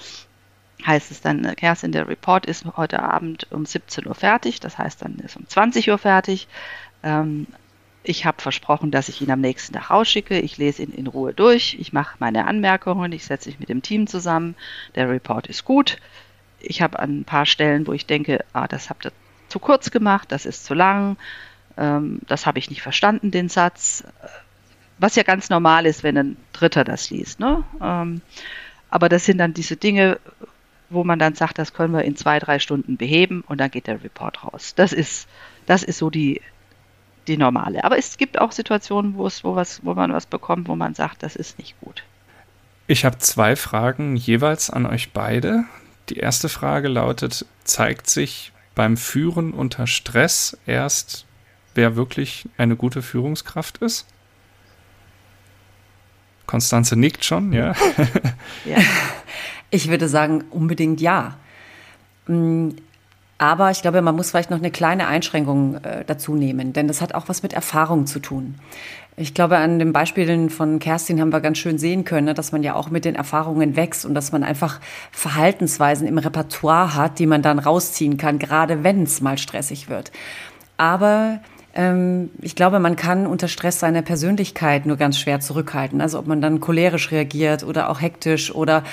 [0.85, 4.59] heißt es dann, äh, Kerstin, der Report ist heute Abend um 17 Uhr fertig.
[4.59, 6.47] Das heißt, dann ist um 20 Uhr fertig.
[7.03, 7.47] Ähm,
[8.03, 10.39] ich habe versprochen, dass ich ihn am nächsten Tag rausschicke.
[10.39, 11.77] Ich lese ihn in Ruhe durch.
[11.79, 13.11] Ich mache meine Anmerkungen.
[13.11, 14.55] Ich setze mich mit dem Team zusammen.
[14.95, 15.97] Der Report ist gut.
[16.59, 19.11] Ich habe an ein paar Stellen, wo ich denke, ah, das habt ihr
[19.51, 21.17] zu kurz gemacht, das ist zu lang,
[21.77, 24.03] ähm, das habe ich nicht verstanden, den Satz
[25.01, 27.39] was ja ganz normal ist, wenn ein Dritter das liest.
[27.39, 27.63] Ne?
[27.81, 28.21] Ähm,
[28.89, 30.19] aber das sind dann diese Dinge,
[30.89, 33.87] wo man dann sagt, das können wir in zwei, drei Stunden beheben und dann geht
[33.87, 34.73] der Report raus.
[34.75, 35.27] Das ist,
[35.65, 36.41] das ist so die,
[37.27, 37.83] die normale.
[37.83, 40.93] Aber es gibt auch Situationen, wo es, wo was, wo man was bekommt, wo man
[40.93, 42.03] sagt, das ist nicht gut.
[42.85, 45.63] Ich habe zwei Fragen jeweils an euch beide.
[46.09, 51.25] Die erste Frage lautet: Zeigt sich beim Führen unter Stress erst,
[51.73, 54.10] wer wirklich eine gute Führungskraft ist?
[56.51, 57.73] Konstanze nickt schon, ja.
[58.65, 58.77] ja.
[59.69, 61.37] Ich würde sagen, unbedingt ja.
[62.27, 62.71] Mm,
[63.37, 66.99] aber ich glaube, man muss vielleicht noch eine kleine Einschränkung äh, dazu nehmen, denn das
[66.99, 68.55] hat auch was mit Erfahrung zu tun.
[69.15, 72.51] Ich glaube, an den Beispielen von Kerstin haben wir ganz schön sehen können, ne, dass
[72.51, 74.81] man ja auch mit den Erfahrungen wächst und dass man einfach
[75.11, 80.11] Verhaltensweisen im Repertoire hat, die man dann rausziehen kann, gerade wenn es mal stressig wird.
[80.75, 81.39] Aber
[81.73, 86.01] ich glaube, man kann unter Stress seine Persönlichkeit nur ganz schwer zurückhalten.
[86.01, 88.83] Also ob man dann cholerisch reagiert oder auch hektisch oder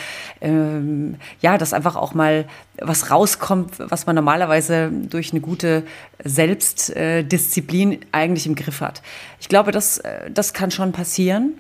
[0.40, 2.44] ähm, ja, dass einfach auch mal
[2.80, 5.82] was rauskommt, was man normalerweise durch eine gute
[6.22, 9.02] Selbstdisziplin eigentlich im Griff hat.
[9.40, 11.54] Ich glaube, das, äh, das kann schon passieren.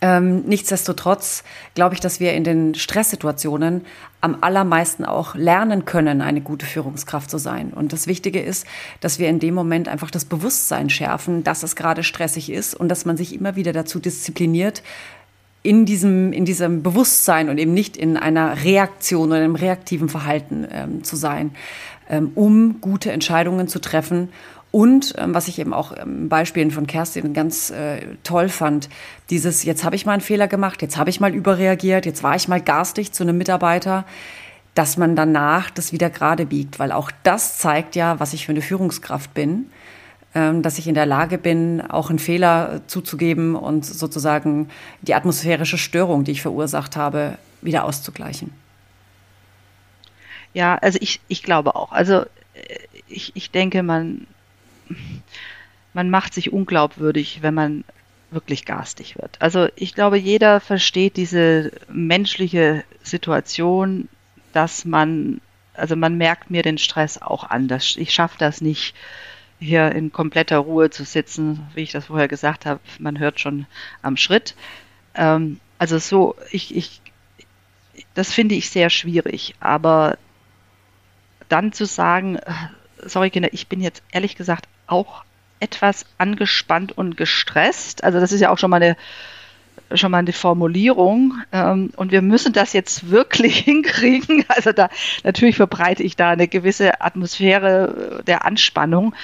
[0.00, 1.42] Ähm, nichtsdestotrotz
[1.74, 3.84] glaube ich, dass wir in den Stresssituationen
[4.20, 7.72] am allermeisten auch lernen können, eine gute Führungskraft zu sein.
[7.72, 8.66] Und das Wichtige ist,
[9.00, 12.88] dass wir in dem Moment einfach das Bewusstsein schärfen, dass es gerade stressig ist und
[12.88, 14.82] dass man sich immer wieder dazu diszipliniert,
[15.64, 20.66] in diesem, in diesem Bewusstsein und eben nicht in einer Reaktion oder einem reaktiven Verhalten
[20.70, 21.50] ähm, zu sein,
[22.08, 24.28] ähm, um gute Entscheidungen zu treffen
[24.70, 28.88] und ähm, was ich eben auch im Beispielen von Kerstin ganz äh, toll fand,
[29.30, 32.36] dieses, jetzt habe ich mal einen Fehler gemacht, jetzt habe ich mal überreagiert, jetzt war
[32.36, 34.04] ich mal garstig zu einem Mitarbeiter,
[34.74, 38.52] dass man danach das wieder gerade biegt, weil auch das zeigt ja, was ich für
[38.52, 39.66] eine Führungskraft bin,
[40.34, 44.68] ähm, dass ich in der Lage bin, auch einen Fehler zuzugeben und sozusagen
[45.00, 48.52] die atmosphärische Störung, die ich verursacht habe, wieder auszugleichen.
[50.52, 51.92] Ja, also ich, ich glaube auch.
[51.92, 54.26] Also äh, ich, ich denke, man
[55.94, 57.84] man macht sich unglaubwürdig, wenn man
[58.30, 59.40] wirklich garstig wird.
[59.40, 64.08] Also ich glaube, jeder versteht diese menschliche Situation,
[64.52, 65.40] dass man,
[65.74, 67.68] also man merkt mir den Stress auch an.
[67.68, 68.94] Dass ich schaffe das nicht,
[69.60, 72.80] hier in kompletter Ruhe zu sitzen, wie ich das vorher gesagt habe.
[72.98, 73.66] Man hört schon
[74.02, 74.54] am Schritt.
[75.14, 77.00] Ähm, also so, ich, ich,
[78.14, 79.54] das finde ich sehr schwierig.
[79.60, 80.18] Aber
[81.48, 82.52] dann zu sagen, äh,
[83.04, 85.24] sorry Kinder, ich bin jetzt ehrlich gesagt auch
[85.60, 88.04] etwas angespannt und gestresst.
[88.04, 88.96] Also das ist ja auch schon mal eine
[89.94, 94.44] schon mal eine Formulierung ähm, und wir müssen das jetzt wirklich hinkriegen.
[94.48, 94.90] Also da
[95.24, 99.14] natürlich verbreite ich da eine gewisse Atmosphäre der Anspannung,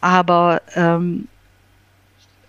[0.00, 1.28] aber ähm,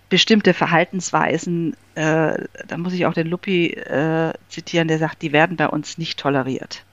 [0.08, 2.34] bestimmte Verhaltensweisen, äh,
[2.66, 6.18] da muss ich auch den Luppi äh, zitieren, der sagt, die werden bei uns nicht
[6.18, 6.84] toleriert.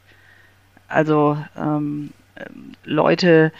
[0.88, 2.12] Also ähm,
[2.86, 3.52] Leute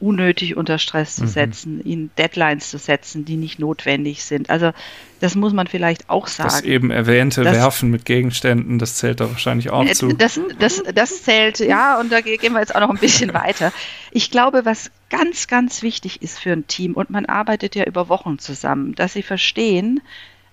[0.00, 1.28] unnötig unter Stress zu mhm.
[1.28, 1.82] setzen, mhm.
[1.84, 4.50] ihnen Deadlines zu setzen, die nicht notwendig sind.
[4.50, 4.72] Also
[5.20, 6.50] das muss man vielleicht auch sagen.
[6.50, 10.08] Das eben erwähnte das, Werfen mit Gegenständen, das zählt da wahrscheinlich auch äh, zu.
[10.08, 13.72] Das, das, das zählt, ja, und da gehen wir jetzt auch noch ein bisschen weiter.
[14.10, 18.08] Ich glaube, was ganz, ganz wichtig ist für ein Team, und man arbeitet ja über
[18.08, 20.00] Wochen zusammen, dass sie verstehen,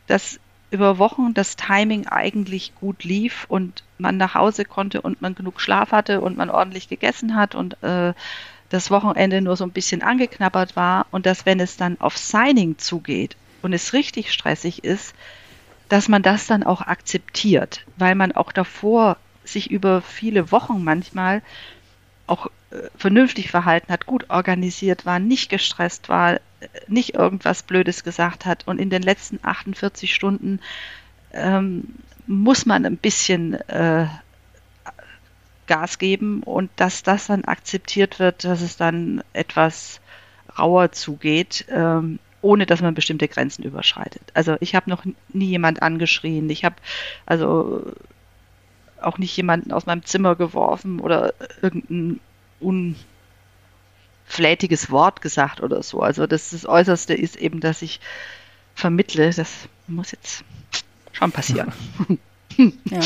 [0.07, 0.39] dass
[0.71, 5.61] über Wochen das Timing eigentlich gut lief und man nach Hause konnte und man genug
[5.61, 8.13] Schlaf hatte und man ordentlich gegessen hat und äh,
[8.75, 12.77] das Wochenende nur so ein bisschen angeknabbert war und dass wenn es dann auf Signing
[12.77, 15.15] zugeht und es richtig stressig ist,
[15.89, 21.41] dass man das dann auch akzeptiert, weil man auch davor sich über viele Wochen manchmal
[22.27, 26.39] auch äh, vernünftig verhalten hat, gut organisiert war, nicht gestresst war, äh,
[26.87, 30.59] nicht irgendwas Blödes gesagt hat und in den letzten 48 Stunden
[31.31, 31.95] ähm,
[32.27, 34.07] muss man ein bisschen äh,
[35.67, 39.99] Gas geben und dass das dann akzeptiert wird, dass es dann etwas
[40.57, 44.21] rauer zugeht, ähm, ohne dass man bestimmte Grenzen überschreitet.
[44.33, 45.03] Also ich habe noch
[45.33, 46.49] nie jemand angeschrien.
[46.49, 46.75] Ich habe
[47.25, 47.91] also
[49.01, 52.19] auch nicht jemanden aus meinem Zimmer geworfen oder irgendein
[54.27, 56.01] unflätiges Wort gesagt oder so.
[56.01, 57.99] Also das, das Äußerste ist eben, dass ich
[58.75, 60.43] vermittle, das muss jetzt
[61.13, 61.71] schon passieren.
[62.57, 62.99] Ja.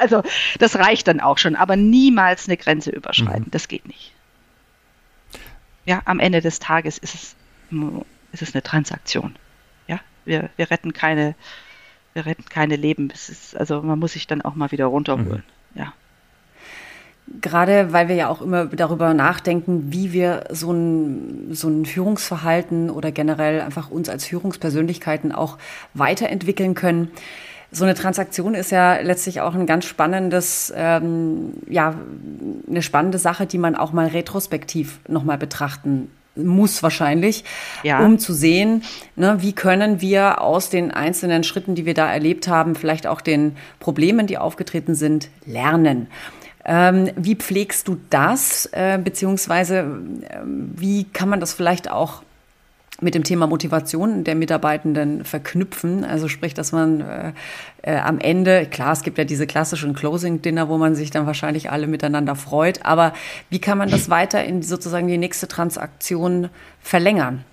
[0.00, 0.22] Also
[0.58, 3.46] das reicht dann auch schon, aber niemals eine Grenze überschreiten.
[3.46, 3.50] Mhm.
[3.50, 4.12] Das geht nicht.
[5.84, 7.36] Ja, am Ende des Tages ist es,
[8.32, 9.36] ist es eine Transaktion.
[9.86, 11.34] Ja, wir, wir retten keine,
[12.12, 13.10] wir retten keine Leben.
[13.12, 15.44] Es ist, also man muss sich dann auch mal wieder runterholen.
[15.74, 15.80] Mhm.
[15.80, 15.94] Ja.
[17.40, 22.90] Gerade weil wir ja auch immer darüber nachdenken, wie wir so ein, so ein Führungsverhalten
[22.90, 25.58] oder generell einfach uns als Führungspersönlichkeiten auch
[25.94, 27.10] weiterentwickeln können
[27.70, 31.94] so eine Transaktion ist ja letztlich auch ein ganz spannendes, ähm, ja,
[32.68, 37.44] eine spannende Sache, die man auch mal retrospektiv nochmal betrachten muss wahrscheinlich,
[37.82, 37.98] ja.
[37.98, 38.84] um zu sehen,
[39.16, 43.20] ne, wie können wir aus den einzelnen Schritten, die wir da erlebt haben, vielleicht auch
[43.20, 46.06] den Problemen, die aufgetreten sind, lernen.
[46.64, 52.22] Ähm, wie pflegst du das, äh, beziehungsweise äh, wie kann man das vielleicht auch
[53.00, 56.04] mit dem Thema Motivation der Mitarbeitenden verknüpfen.
[56.04, 57.32] Also sprich, dass man äh,
[57.82, 61.70] äh, am Ende, klar, es gibt ja diese klassischen Closing-Dinner, wo man sich dann wahrscheinlich
[61.70, 63.12] alle miteinander freut, aber
[63.50, 66.48] wie kann man das weiter in sozusagen die nächste Transaktion
[66.80, 67.44] verlängern?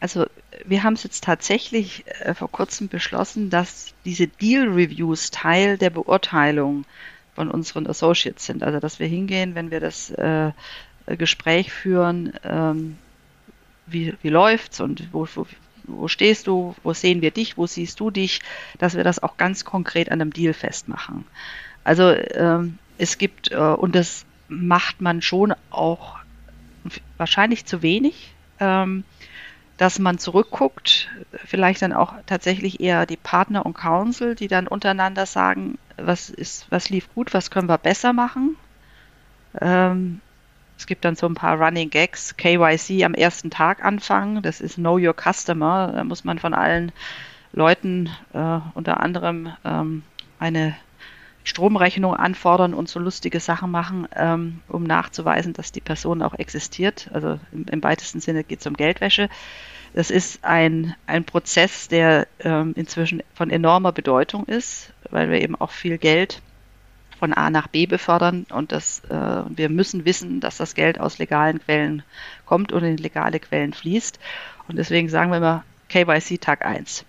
[0.00, 0.26] Also
[0.64, 6.84] wir haben es jetzt tatsächlich äh, vor kurzem beschlossen, dass diese Deal-Reviews Teil der Beurteilung
[7.34, 8.62] von unseren Associates sind.
[8.62, 10.52] Also dass wir hingehen, wenn wir das äh,
[11.06, 12.96] Gespräch führen, ähm,
[13.86, 15.46] wie, wie läuft's und wo, wo,
[15.84, 18.40] wo stehst du, wo sehen wir dich, wo siehst du dich,
[18.78, 21.24] dass wir das auch ganz konkret an einem Deal festmachen.
[21.84, 26.16] Also ähm, es gibt, äh, und das macht man schon auch
[27.16, 29.04] wahrscheinlich zu wenig, ähm,
[29.76, 31.10] dass man zurückguckt,
[31.44, 36.66] vielleicht dann auch tatsächlich eher die Partner und Council, die dann untereinander sagen, was ist,
[36.70, 38.56] was lief gut, was können wir besser machen.
[39.60, 40.20] Ähm,
[40.78, 44.76] es gibt dann so ein paar Running Gags, KYC am ersten Tag anfangen, das ist
[44.76, 46.92] Know Your Customer, da muss man von allen
[47.52, 50.02] Leuten äh, unter anderem ähm,
[50.38, 50.76] eine
[51.44, 57.08] Stromrechnung anfordern und so lustige Sachen machen, ähm, um nachzuweisen, dass die Person auch existiert.
[57.12, 59.28] Also im, im weitesten Sinne geht es um Geldwäsche.
[59.94, 65.54] Das ist ein, ein Prozess, der ähm, inzwischen von enormer Bedeutung ist, weil wir eben
[65.54, 66.42] auch viel Geld
[67.18, 71.18] von A nach B befördern und das, äh, wir müssen wissen, dass das Geld aus
[71.18, 72.02] legalen Quellen
[72.44, 74.18] kommt und in legale Quellen fließt.
[74.68, 77.04] Und deswegen sagen wir immer KYC Tag 1.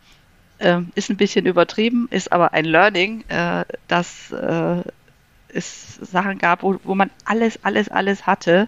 [0.59, 4.81] Ähm, ist ein bisschen übertrieben, ist aber ein Learning, äh, dass äh,
[5.49, 8.67] es Sachen gab, wo, wo man alles, alles, alles hatte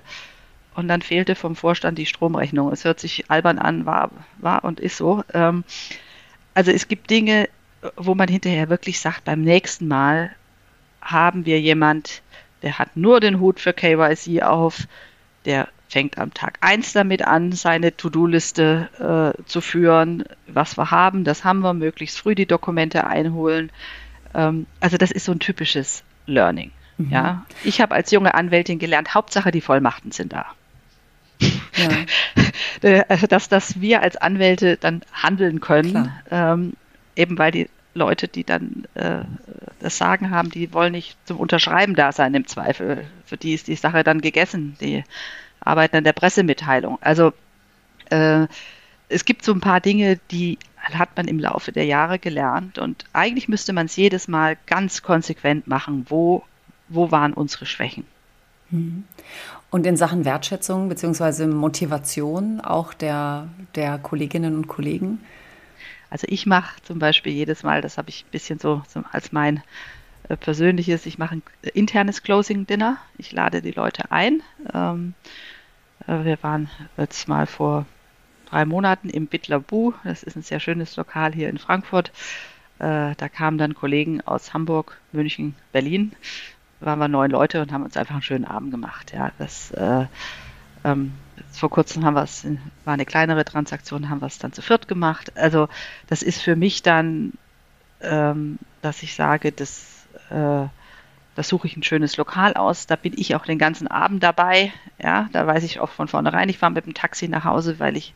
[0.76, 2.72] und dann fehlte vom Vorstand die Stromrechnung.
[2.72, 5.24] Es hört sich albern an, war, war und ist so.
[5.34, 5.64] Ähm,
[6.54, 7.50] also es gibt Dinge,
[7.96, 10.32] wo man hinterher wirklich sagt, beim nächsten Mal
[11.02, 12.22] haben wir jemand,
[12.62, 14.88] der hat nur den Hut für KYC auf,
[15.45, 21.24] der fängt am Tag 1 damit an, seine To-Do-Liste äh, zu führen, was wir haben,
[21.24, 23.72] das haben wir, möglichst früh die Dokumente einholen.
[24.36, 26.72] Ähm, also das ist so ein typisches Learning.
[26.97, 27.10] Mhm.
[27.12, 30.45] Ja, ich habe als junge Anwältin gelernt, Hauptsache die Vollmachten sind da.
[31.41, 31.89] Ja.
[32.82, 36.74] Äh, also dass, dass wir als Anwälte dann handeln können, ähm,
[37.18, 39.22] eben weil die Leute, die dann äh,
[39.80, 43.06] das Sagen haben, die wollen nicht zum Unterschreiben da sein im Zweifel.
[43.26, 44.78] Für die ist die Sache dann gegessen.
[44.80, 45.04] Die
[45.60, 47.00] arbeiten an der Pressemitteilung.
[47.02, 47.34] Also
[48.10, 48.48] äh,
[49.10, 53.06] es gibt so ein paar Dinge, die hat man im Laufe der Jahre gelernt und
[53.12, 56.06] eigentlich müsste man es jedes Mal ganz konsequent machen.
[56.10, 56.44] Wo,
[56.88, 58.06] wo waren unsere Schwächen?
[58.70, 59.04] Mhm.
[59.72, 61.48] Und in Sachen Wertschätzung bzw.
[61.48, 65.20] Motivation auch der, der Kolleginnen und Kollegen?
[66.10, 69.32] Also ich mache zum Beispiel jedes Mal, das habe ich ein bisschen so, so als
[69.32, 69.62] mein
[70.28, 71.43] äh, persönliches, ich mache ein
[71.74, 72.97] internes Closing Dinner.
[73.18, 74.41] Ich lade die Leute ein.
[74.74, 75.14] Ähm,
[76.07, 77.86] äh, wir waren jetzt mal vor
[78.49, 79.93] drei Monaten im Bitlabu.
[80.03, 82.12] Das ist ein sehr schönes Lokal hier in Frankfurt.
[82.80, 86.14] Äh, da kamen dann Kollegen aus Hamburg, München, Berlin.
[86.80, 89.12] Waren wir neun Leute und haben uns einfach einen schönen Abend gemacht.
[89.14, 90.05] Ja, das äh,
[90.84, 91.13] ähm,
[91.51, 92.45] vor kurzem haben wir es,
[92.86, 95.36] war eine kleinere Transaktion, haben wir es dann zu viert gemacht.
[95.36, 95.67] Also
[96.07, 97.34] das ist für mich dann,
[98.01, 100.67] ähm, dass ich sage, das äh,
[101.39, 104.73] da suche ich ein schönes Lokal aus, da bin ich auch den ganzen Abend dabei.
[105.01, 107.95] Ja, da weiß ich auch von vornherein, ich fahre mit dem Taxi nach Hause, weil
[107.95, 108.13] ich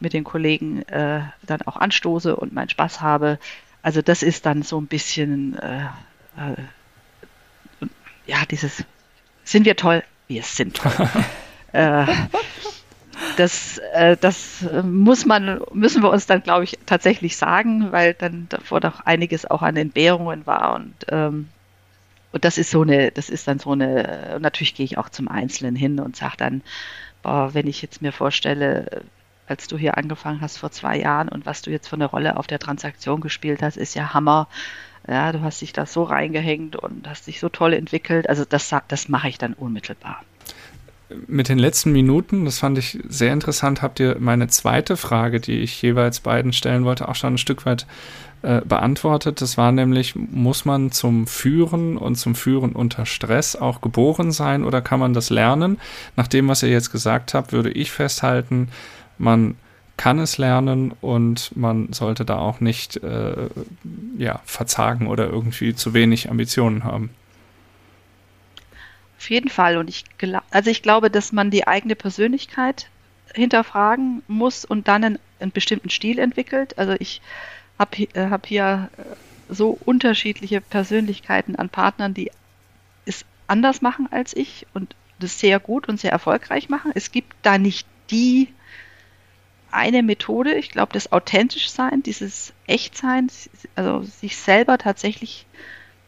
[0.00, 3.38] mit den Kollegen äh, dann auch anstoße und meinen Spaß habe.
[3.80, 5.84] Also das ist dann so ein bisschen, äh,
[6.36, 7.86] äh,
[8.26, 8.84] ja, dieses,
[9.44, 10.04] sind wir toll?
[10.26, 10.92] Wir sind toll.
[11.72, 12.06] Äh,
[13.36, 18.46] das, äh, das muss man, müssen wir uns dann, glaube ich, tatsächlich sagen, weil dann
[18.48, 21.48] davor doch einiges auch an Entbehrungen war und ähm,
[22.30, 25.08] und das ist so eine, das ist dann so eine, und natürlich gehe ich auch
[25.08, 26.62] zum Einzelnen hin und sage dann,
[27.22, 29.02] boah, wenn ich jetzt mir vorstelle,
[29.46, 32.36] als du hier angefangen hast vor zwei Jahren und was du jetzt für eine Rolle
[32.36, 34.46] auf der Transaktion gespielt hast, ist ja Hammer.
[35.06, 38.28] Ja, du hast dich da so reingehängt und hast dich so toll entwickelt.
[38.28, 40.22] Also das, das mache ich dann unmittelbar
[41.26, 45.60] mit den letzten Minuten, das fand ich sehr interessant, habt ihr meine zweite Frage, die
[45.60, 47.86] ich jeweils beiden stellen wollte, auch schon ein Stück weit
[48.42, 49.40] äh, beantwortet.
[49.40, 54.64] Das war nämlich, muss man zum Führen und zum Führen unter Stress auch geboren sein
[54.64, 55.78] oder kann man das lernen?
[56.16, 58.68] Nach dem, was ihr jetzt gesagt habt, würde ich festhalten,
[59.16, 59.56] man
[59.96, 63.48] kann es lernen und man sollte da auch nicht äh,
[64.16, 67.10] ja, verzagen oder irgendwie zu wenig Ambitionen haben.
[69.18, 69.76] Auf jeden Fall.
[69.76, 70.04] Und ich
[70.50, 72.88] also ich glaube, dass man die eigene Persönlichkeit
[73.34, 76.78] hinterfragen muss und dann einen, einen bestimmten Stil entwickelt.
[76.78, 77.20] Also ich
[77.78, 79.02] habe äh, hab hier äh,
[79.52, 82.30] so unterschiedliche Persönlichkeiten an Partnern, die
[83.06, 86.92] es anders machen als ich und das sehr gut und sehr erfolgreich machen.
[86.94, 88.48] Es gibt da nicht die
[89.70, 90.54] eine Methode.
[90.54, 93.30] Ich glaube, das authentisch sein, dieses Echtsein,
[93.74, 95.46] also sich selber tatsächlich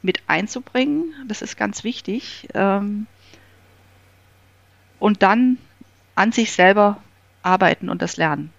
[0.02, 1.12] mit einzubringen.
[1.28, 2.48] Das ist ganz wichtig.
[2.54, 3.06] Ähm,
[4.98, 5.58] und dann
[6.14, 6.98] an sich selber
[7.42, 8.52] arbeiten und das lernen.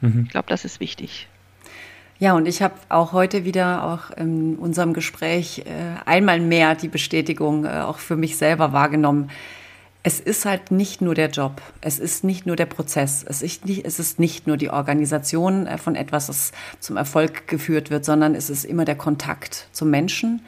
[0.00, 0.24] Mhm.
[0.26, 1.28] Ich glaube, das ist wichtig.
[2.18, 6.88] Ja, und ich habe auch heute wieder auch in unserem Gespräch äh, einmal mehr die
[6.88, 9.30] Bestätigung äh, auch für mich selber wahrgenommen
[10.02, 13.66] es ist halt nicht nur der Job, es ist nicht nur der Prozess, es ist
[13.66, 18.04] nicht, es ist nicht nur die Organisation äh, von etwas, das zum Erfolg geführt wird,
[18.04, 20.40] sondern es ist immer der Kontakt zum Menschen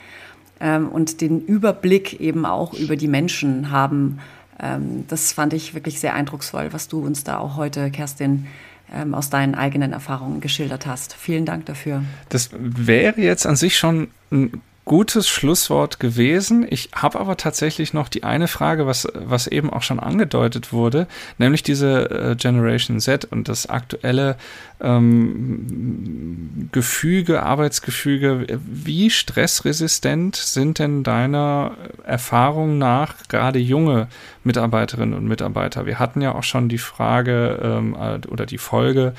[0.61, 4.20] ähm, und den Überblick eben auch über die Menschen haben.
[4.59, 8.46] Ähm, das fand ich wirklich sehr eindrucksvoll, was du uns da auch heute, Kerstin,
[8.94, 11.14] ähm, aus deinen eigenen Erfahrungen geschildert hast.
[11.14, 12.03] Vielen Dank dafür.
[12.30, 16.66] Das wäre jetzt an sich schon ein gutes Schlusswort gewesen.
[16.68, 21.07] Ich habe aber tatsächlich noch die eine Frage, was, was eben auch schon angedeutet wurde,
[21.39, 24.37] nämlich diese äh, Generation Z und das aktuelle
[24.80, 28.59] ähm, Gefüge, Arbeitsgefüge.
[28.66, 34.09] Wie stressresistent sind denn deiner Erfahrung nach gerade junge
[34.43, 35.87] Mitarbeiterinnen und Mitarbeiter?
[35.87, 37.97] Wir hatten ja auch schon die Frage ähm,
[38.28, 39.14] oder die Folge,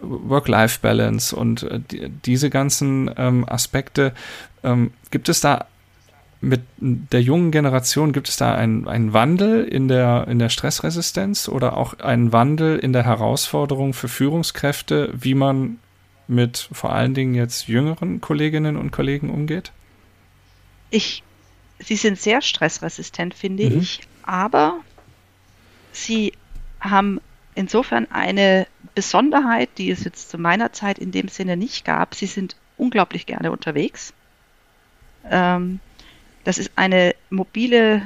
[0.00, 4.12] Work-Life-Balance und äh, die, diese ganzen ähm, Aspekte.
[4.62, 5.66] Ähm, gibt es da
[6.40, 11.48] mit der jungen Generation, gibt es da einen, einen Wandel in der, in der Stressresistenz
[11.48, 15.78] oder auch einen Wandel in der Herausforderung für Führungskräfte, wie man
[16.28, 19.72] mit vor allen Dingen jetzt jüngeren Kolleginnen und Kollegen umgeht?
[20.90, 21.24] Ich,
[21.80, 23.80] sie sind sehr stressresistent, finde mhm.
[23.80, 24.78] ich, aber
[25.90, 26.32] sie
[26.80, 27.20] haben
[27.58, 32.14] insofern eine Besonderheit, die es jetzt zu meiner Zeit in dem Sinne nicht gab.
[32.14, 34.14] Sie sind unglaublich gerne unterwegs.
[35.28, 35.80] Ähm,
[36.44, 38.02] das ist eine mobile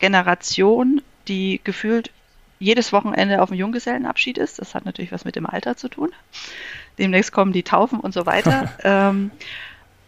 [0.00, 2.10] Generation, die gefühlt
[2.58, 4.58] jedes Wochenende auf dem Junggesellenabschied ist.
[4.58, 6.10] Das hat natürlich was mit dem Alter zu tun.
[6.98, 8.72] Demnächst kommen die Taufen und so weiter.
[8.82, 9.30] ähm,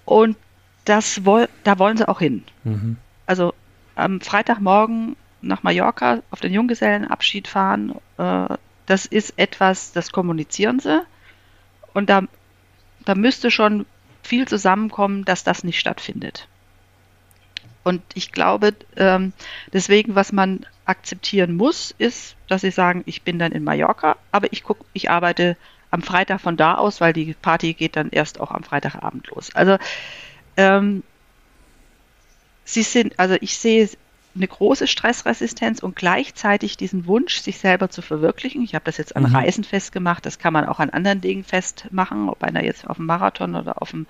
[0.05, 0.37] und
[0.85, 2.43] das woll, da wollen sie auch hin.
[2.65, 2.97] Mhm.
[3.27, 3.55] Also
[3.95, 8.57] am Freitagmorgen nach Mallorca auf den Junggesellenabschied fahren, äh,
[8.91, 11.03] das ist etwas, das kommunizieren sie.
[11.95, 12.23] Und da,
[13.05, 13.87] da müsste schon
[14.23, 16.49] viel zusammenkommen, dass das nicht stattfindet.
[17.85, 19.33] Und ich glaube, ähm,
[19.73, 24.53] deswegen, was man akzeptieren muss, ist, dass sie sagen, ich bin dann in Mallorca, aber
[24.53, 25.57] ich gucke, ich arbeite
[25.91, 29.55] am Freitag von da aus, weil die Party geht dann erst auch am Freitagabend los.
[29.55, 29.79] Also
[30.57, 31.05] ähm,
[32.65, 33.89] sie sind, also ich sehe
[34.35, 38.63] eine große Stressresistenz und gleichzeitig diesen Wunsch, sich selber zu verwirklichen.
[38.63, 39.35] Ich habe das jetzt an mhm.
[39.35, 43.07] Reisen festgemacht, das kann man auch an anderen Dingen festmachen, ob einer jetzt auf dem
[43.07, 44.07] Marathon oder auf dem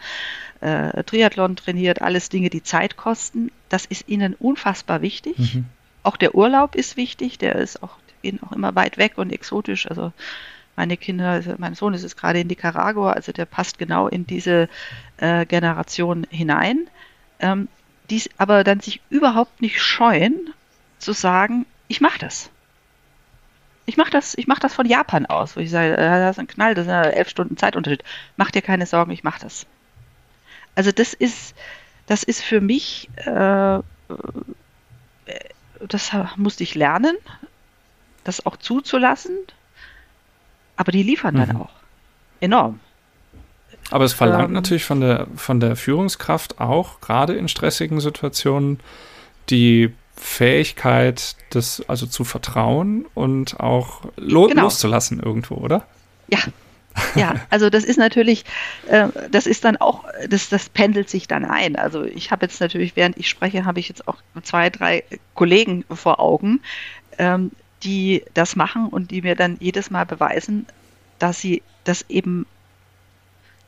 [0.61, 3.51] äh, Triathlon trainiert, alles Dinge, die Zeit kosten.
[3.69, 5.55] Das ist ihnen unfassbar wichtig.
[5.55, 5.65] Mhm.
[6.03, 9.89] Auch der Urlaub ist wichtig, der ist auch, gehen auch immer weit weg und exotisch.
[9.89, 10.13] Also
[10.77, 14.27] meine Kinder, also mein Sohn ist jetzt gerade in Nicaragua, also der passt genau in
[14.27, 14.69] diese
[15.17, 16.89] äh, Generation hinein.
[17.39, 17.69] Ähm,
[18.11, 20.53] die aber dann sich überhaupt nicht scheuen,
[20.99, 22.51] zu sagen, ich mache das.
[23.87, 26.41] Ich mache das, ich mache das von Japan aus, wo ich sage, äh, das ist
[26.41, 28.05] ein Knall, das ist ein elf Stunden Zeitunterschied.
[28.37, 29.67] Mach dir keine Sorgen, ich mache das.
[30.75, 31.55] Also das ist,
[32.07, 33.81] das ist für mich, äh, äh
[35.89, 37.17] das musste ich lernen,
[38.23, 39.37] das auch zuzulassen.
[40.77, 41.39] Aber die liefern mhm.
[41.39, 41.71] dann auch
[42.41, 42.81] enorm.
[43.91, 48.81] Aber es verlangt ähm, natürlich von der, von der Führungskraft auch, gerade in stressigen Situationen,
[49.51, 54.63] die Fähigkeit, das also zu vertrauen und auch lo genau.
[54.63, 55.87] loszulassen irgendwo, oder?
[56.29, 56.39] Ja.
[57.15, 58.45] Ja, also das ist natürlich,
[58.89, 61.77] äh, das ist dann auch, das, das pendelt sich dann ein.
[61.77, 65.85] Also ich habe jetzt natürlich, während ich spreche, habe ich jetzt auch zwei, drei Kollegen
[65.89, 66.61] vor Augen,
[67.19, 67.53] ähm,
[67.85, 70.67] die das machen und die mir dann jedes Mal beweisen,
[71.19, 72.45] dass sie das eben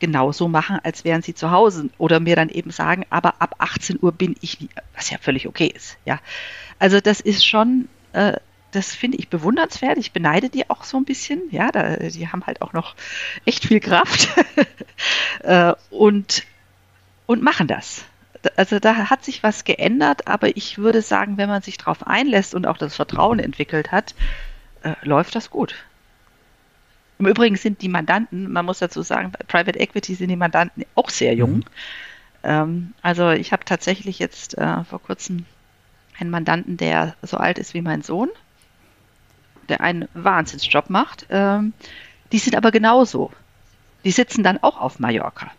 [0.02, 4.00] genauso machen, als wären sie zu Hause oder mir dann eben sagen, aber ab 18
[4.02, 5.96] Uhr bin ich, nie, was ja völlig okay ist.
[6.04, 6.18] Ja,
[6.80, 8.32] also das ist schon, äh,
[8.72, 9.98] das finde ich bewundernswert.
[9.98, 11.40] Ich beneide die auch so ein bisschen.
[11.52, 12.96] Ja, da, die haben halt auch noch
[13.44, 14.28] echt viel Kraft
[15.44, 16.42] äh, und
[17.26, 18.04] und machen das.
[18.56, 22.56] Also da hat sich was geändert, aber ich würde sagen, wenn man sich darauf einlässt
[22.56, 24.16] und auch das Vertrauen entwickelt hat,
[24.82, 25.76] äh, läuft das gut.
[27.22, 30.84] Im Übrigen sind die Mandanten, man muss dazu sagen, bei Private Equity sind die Mandanten
[30.96, 31.58] auch sehr jung.
[31.58, 31.64] Mhm.
[32.42, 35.46] Ähm, also ich habe tatsächlich jetzt äh, vor kurzem
[36.18, 38.28] einen Mandanten, der so alt ist wie mein Sohn,
[39.68, 41.26] der einen Wahnsinnsjob macht.
[41.30, 41.74] Ähm,
[42.32, 43.30] die sind aber genauso.
[44.04, 45.52] Die sitzen dann auch auf Mallorca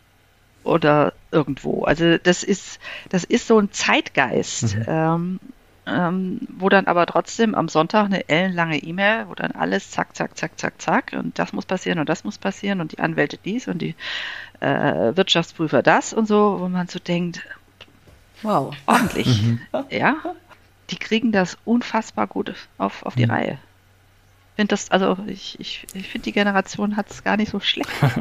[0.65, 1.85] oder irgendwo.
[1.85, 4.75] Also das ist, das ist so ein Zeitgeist.
[4.75, 4.85] Mhm.
[4.85, 5.39] Ähm,
[5.85, 10.37] ähm, wo dann aber trotzdem am Sonntag eine ellenlange E-Mail, wo dann alles zack, zack,
[10.37, 13.67] zack, zack, zack und das muss passieren und das muss passieren und die Anwälte dies
[13.67, 13.95] und die
[14.61, 17.41] äh, Wirtschaftsprüfer das und so, wo man so denkt,
[18.43, 19.59] wow, ordentlich, mhm.
[19.89, 20.15] ja,
[20.89, 23.31] die kriegen das unfassbar gut auf, auf die mhm.
[23.31, 23.57] Reihe.
[24.51, 27.59] Ich finde das, also ich, ich, ich finde die Generation hat es gar nicht so
[27.59, 27.89] schlecht.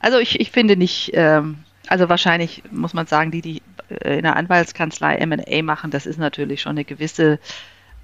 [0.00, 4.36] also ich, ich finde nicht, ähm, also wahrscheinlich muss man sagen, die, die in der
[4.36, 7.38] Anwaltskanzlei MA machen, das ist natürlich schon eine gewisse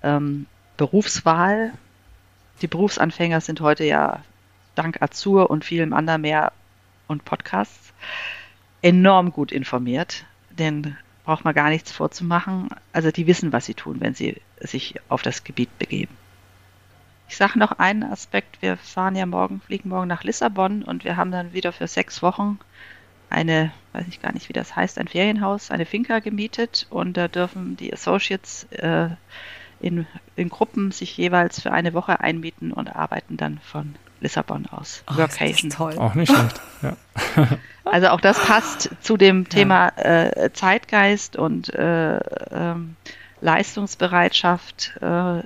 [0.03, 1.72] ähm, Berufswahl.
[2.61, 4.22] Die Berufsanfänger sind heute ja
[4.74, 6.53] dank Azur und vielem anderen mehr
[7.09, 7.93] und Podcasts
[8.80, 10.24] enorm gut informiert.
[10.51, 12.68] Denn braucht man gar nichts vorzumachen.
[12.93, 16.16] Also die wissen, was sie tun, wenn sie sich auf das Gebiet begeben.
[17.28, 18.61] Ich sage noch einen Aspekt.
[18.61, 22.22] Wir fahren ja morgen, fliegen morgen nach Lissabon und wir haben dann wieder für sechs
[22.22, 22.59] Wochen
[23.33, 27.28] eine, weiß ich gar nicht, wie das heißt, ein Ferienhaus, eine Finca gemietet und da
[27.28, 29.09] dürfen die Associates äh,
[29.80, 30.07] in,
[30.37, 35.03] in Gruppen sich jeweils für eine Woche einmieten und arbeiten dann von Lissabon aus.
[35.11, 35.70] Oh, Workation.
[35.70, 35.99] toll.
[35.99, 36.61] Auch nicht schlecht.
[36.83, 36.97] Ja.
[37.85, 42.95] Also auch das passt zu dem Thema äh, Zeitgeist und äh, ähm,
[43.41, 44.97] Leistungsbereitschaft.
[45.01, 45.43] Äh,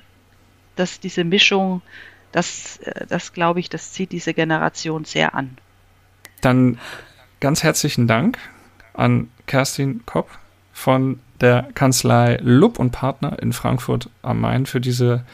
[0.76, 1.82] dass diese Mischung,
[2.32, 5.58] das, äh, das glaube ich, das zieht diese Generation sehr an.
[6.40, 6.78] Dann
[7.40, 8.38] ganz herzlichen Dank
[8.94, 10.28] an Kerstin Kopp
[10.72, 15.24] von der Kanzlei Lupp und Partner in Frankfurt am Main für diese,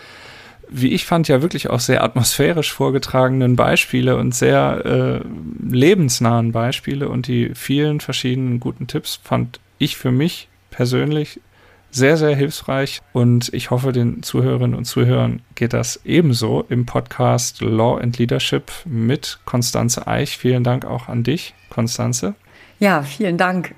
[0.68, 5.20] wie ich fand, ja wirklich auch sehr atmosphärisch vorgetragenen Beispiele und sehr äh,
[5.64, 7.08] lebensnahen Beispiele.
[7.08, 11.40] Und die vielen verschiedenen guten Tipps fand ich für mich persönlich
[11.92, 17.60] sehr, sehr hilfreich und ich hoffe, den Zuhörerinnen und Zuhörern geht das ebenso im Podcast
[17.60, 20.38] Law and Leadership mit Konstanze Eich.
[20.38, 22.34] Vielen Dank auch an dich, Konstanze.
[22.80, 23.74] Ja, vielen Dank.